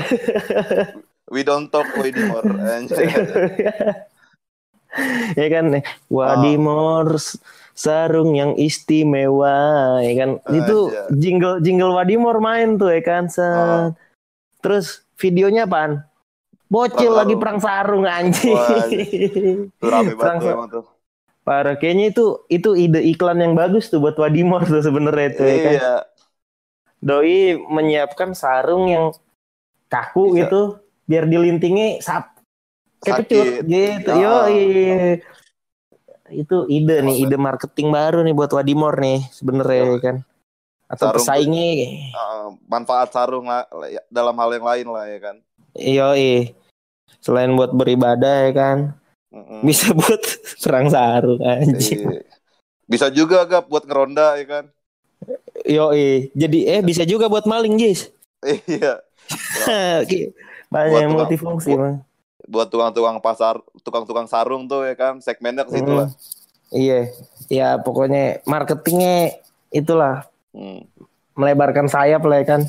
We 1.33 1.41
don't 1.41 1.69
talk. 1.69 1.89
Anjing. 1.97 3.09
ya 5.39 5.47
kan 5.49 5.65
Wadimor 6.07 7.17
s- 7.17 7.41
sarung 7.75 8.31
yang 8.31 8.55
istimewa 8.55 9.99
ya 9.99 10.13
kan 10.15 10.29
itu 10.47 10.87
Aja. 10.87 11.11
jingle 11.11 11.59
jingle 11.59 11.91
Wadimor 11.91 12.39
main 12.39 12.79
tuh 12.79 12.87
ya 12.87 13.03
kan 13.03 13.27
Set. 13.27 13.43
Oh. 13.43 13.91
terus 14.63 15.03
videonya 15.19 15.67
apaan 15.67 15.99
bocil 16.65 17.13
Perang 17.13 17.19
lagi 17.21 17.35
perang 17.37 17.59
sarung 17.61 18.03
anjing 18.03 18.55
Wah, 18.57 18.85
Itu 18.89 19.85
rame 19.85 20.13
Perang 20.17 20.37
banget 20.41 20.53
emang 20.53 20.69
tuh. 20.71 20.85
parah 21.45 21.77
kayaknya 21.77 22.09
itu 22.09 22.25
itu 22.49 22.73
ide 22.73 23.05
iklan 23.05 23.37
yang 23.37 23.53
bagus 23.53 23.93
tuh 23.93 24.01
buat 24.01 24.17
Wadimor 24.17 24.65
tuh 24.65 24.81
sebenarnya 24.81 25.29
tuh 25.33 25.45
ya 25.45 25.57
kan 25.61 25.73
Iya. 25.77 25.95
doi 26.99 27.37
menyiapkan 27.61 28.33
sarung 28.33 28.89
yang 28.89 29.05
kaku 29.85 30.33
Bisa. 30.33 30.37
gitu 30.41 30.61
biar 31.05 31.29
dilintingnya 31.29 32.01
sap 32.01 32.33
Sakit. 33.05 33.69
gitu 33.69 34.09
Ya. 34.09 34.17
yo 34.17 34.33
itu 36.33 36.65
ide 36.65 37.05
nih 37.05 37.29
ide 37.29 37.37
marketing 37.37 37.93
baru 37.93 38.25
nih 38.25 38.33
buat 38.33 38.49
Wadimor 38.49 38.97
nih 38.97 39.21
sebenarnya 39.29 39.81
Yo. 39.85 39.93
ya 39.93 39.99
kan 40.01 40.17
atau 40.85 41.05
Sarung 41.13 41.17
pesaingnya 41.21 41.69
Uh, 42.09 42.47
manfaat 42.65 43.09
sarung 43.09 43.45
lah, 43.45 43.65
ya, 43.85 44.01
dalam 44.09 44.33
hal 44.37 44.49
yang 44.53 44.65
lain 44.65 44.87
lah 44.89 45.05
ya 45.05 45.19
kan. 45.21 45.35
Yo 45.75 46.15
selain 47.19 47.51
buat 47.53 47.69
beribadah 47.69 48.47
ya 48.47 48.51
kan 48.51 48.77
Mm-mm. 49.29 49.61
bisa 49.61 49.91
buat 49.97 50.21
perang 50.59 50.87
sarung 50.87 51.41
anjing 51.41 52.01
Iya. 52.01 52.23
Bisa 52.85 53.09
juga 53.09 53.43
gak 53.43 53.65
buat 53.65 53.81
ngeronda 53.83 54.37
ya 54.37 54.45
kan? 54.45 54.65
yo 55.65 55.89
jadi 56.31 56.59
eh 56.69 56.81
bisa 56.81 57.01
juga 57.01 57.25
buat 57.25 57.43
maling 57.43 57.75
Jis 57.75 58.13
Iya. 58.45 59.01
banyak 60.67 60.99
yang 60.99 61.11
multifungsi 61.11 61.71
buat- 61.71 61.81
bang 61.81 61.97
Buat 62.45 62.69
tukang-tukang 62.69 63.17
pasar, 63.19 63.57
tukang-tukang 63.81 64.29
sarung 64.29 64.69
tuh 64.69 64.85
ya 64.85 64.93
kan, 64.93 65.17
segmennya 65.17 65.65
ke 65.65 65.73
situ 65.73 65.89
lah. 65.89 66.13
iya 66.69 67.09
ya 67.47 67.67
pokoknya 67.77 68.41
marketingnya 68.43 69.33
itulah 69.69 70.29
Hmm. 70.49 70.85
melebarkan 71.33 71.89
sayap 71.89 72.21
lah 72.21 72.39
ya 72.39 72.47
kan 72.47 72.61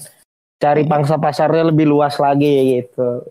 cari 0.56 0.88
pangsa 0.88 1.20
pasarnya 1.20 1.68
lebih 1.68 1.84
luas 1.88 2.16
lagi 2.16 2.80
gitu 2.80 3.24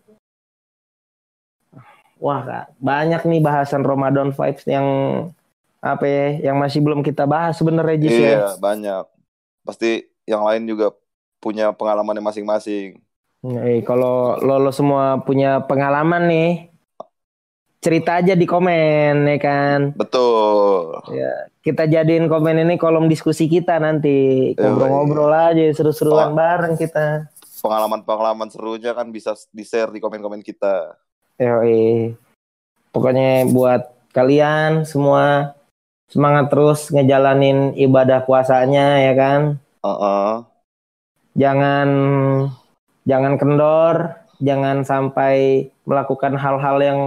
wah 2.22 2.42
Kak, 2.42 2.66
banyak 2.80 3.22
nih 3.28 3.42
bahasan 3.44 3.84
Ramadan 3.86 4.34
vibes 4.34 4.66
yang 4.66 4.88
apa 5.86 6.06
ya 6.10 6.50
yang 6.50 6.58
masih 6.58 6.82
belum 6.82 7.06
kita 7.06 7.30
bahas 7.30 7.62
sebenarnya 7.62 7.98
Jis 8.02 8.18
ya 8.18 8.18
Iya, 8.18 8.46
banyak. 8.58 9.06
Pasti 9.62 10.10
yang 10.26 10.42
lain 10.42 10.66
juga 10.66 10.90
punya 11.38 11.70
pengalamannya 11.70 12.26
masing-masing. 12.26 12.98
Eh, 13.46 13.86
kalau 13.86 14.42
lo, 14.42 14.58
lo 14.58 14.74
semua 14.74 15.22
punya 15.22 15.62
pengalaman 15.62 16.26
nih, 16.26 16.74
cerita 17.86 18.18
aja 18.18 18.34
di 18.34 18.50
komen 18.50 19.30
ya 19.30 19.38
kan. 19.38 19.94
Betul. 19.94 20.98
Ya, 21.14 21.54
kita 21.62 21.86
jadiin 21.86 22.26
komen 22.26 22.66
ini 22.66 22.82
kolom 22.82 23.06
diskusi 23.06 23.46
kita 23.46 23.78
nanti. 23.78 24.52
Ngobrol-ngobrol 24.58 25.30
aja 25.30 25.62
seru-seruan 25.70 26.34
Oh. 26.34 26.38
bareng 26.38 26.82
kita. 26.82 27.30
Pengalaman-pengalaman 27.62 28.50
serunya 28.50 28.98
kan 28.98 29.14
bisa 29.14 29.38
di-share 29.54 29.94
di 29.94 30.02
komen-komen 30.02 30.42
kita. 30.42 30.98
Yoi. 31.38 32.18
Pokoknya 32.90 33.46
buat 33.54 33.94
kalian 34.18 34.88
semua 34.90 35.54
semangat 36.10 36.50
terus 36.50 36.90
ngejalanin 36.90 37.78
ibadah 37.78 38.26
puasanya 38.26 38.98
ya 39.06 39.14
kan. 39.14 39.42
Heeh. 39.86 40.32
Jangan 41.36 41.90
jangan 43.06 43.34
kendor, 43.38 44.16
jangan 44.42 44.82
sampai 44.88 45.68
melakukan 45.86 46.34
hal-hal 46.40 46.78
yang 46.82 47.00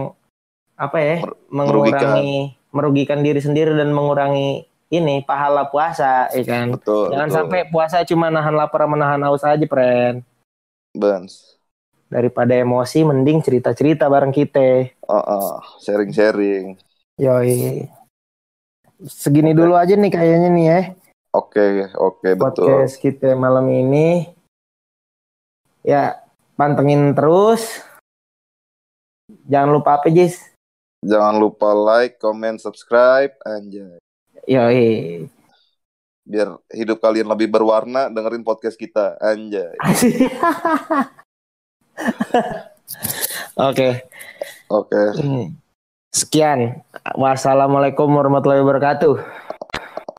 apa 0.79 0.99
ya, 1.03 1.17
mengurangi 1.51 2.55
merugikan 2.71 3.21
diri 3.27 3.43
sendiri 3.43 3.75
dan 3.75 3.91
mengurangi 3.91 4.69
ini 4.89 5.21
pahala 5.27 5.69
puasa 5.69 6.31
ya 6.33 6.45
kan. 6.47 6.79
Betul. 6.79 7.13
Jangan 7.13 7.29
betul. 7.29 7.39
sampai 7.43 7.61
puasa 7.69 7.97
cuma 8.07 8.31
nahan 8.33 8.55
lapar 8.57 8.87
sama 8.87 8.97
nahan 8.97 9.21
haus 9.27 9.45
aja, 9.45 9.67
friend. 9.67 10.25
Bens. 10.97 11.59
Daripada 12.09 12.57
emosi 12.57 13.05
mending 13.05 13.45
cerita-cerita 13.45 14.09
bareng 14.09 14.33
kita. 14.33 14.89
Heeh. 14.97 15.53
Sharing-sharing. 15.85 16.81
Yoi. 17.21 17.85
Segini 19.05 19.53
dulu 19.53 19.77
aja 19.77 19.93
nih 19.93 20.09
kayaknya 20.09 20.49
nih 20.49 20.65
ya. 20.65 20.81
Oke, 21.37 21.93
oke, 21.93 22.33
betul. 22.41 22.65
Podcast 22.73 22.97
kita 22.97 23.37
malam 23.37 23.69
ini. 23.69 24.33
Ya, 25.85 26.25
pantengin 26.57 27.13
terus. 27.13 27.85
Jangan 29.45 29.77
lupa 29.77 30.01
apa, 30.01 30.09
Jis? 30.09 30.48
Jangan 30.99 31.39
lupa 31.39 31.71
like, 31.71 32.19
comment, 32.19 32.59
subscribe, 32.59 33.31
anjay. 33.47 34.03
Yoi. 34.51 35.31
Biar 36.27 36.59
hidup 36.75 36.99
kalian 36.99 37.31
lebih 37.31 37.49
berwarna, 37.49 38.11
dengerin 38.11 38.43
podcast 38.43 38.75
kita, 38.75 39.15
anjay. 39.23 39.79
Oke. 43.71 44.11
Oke. 44.67 45.03
Sekian. 46.11 46.83
Wassalamualaikum 47.15 48.11
warahmatullahi 48.11 48.67
wabarakatuh. 48.67 49.15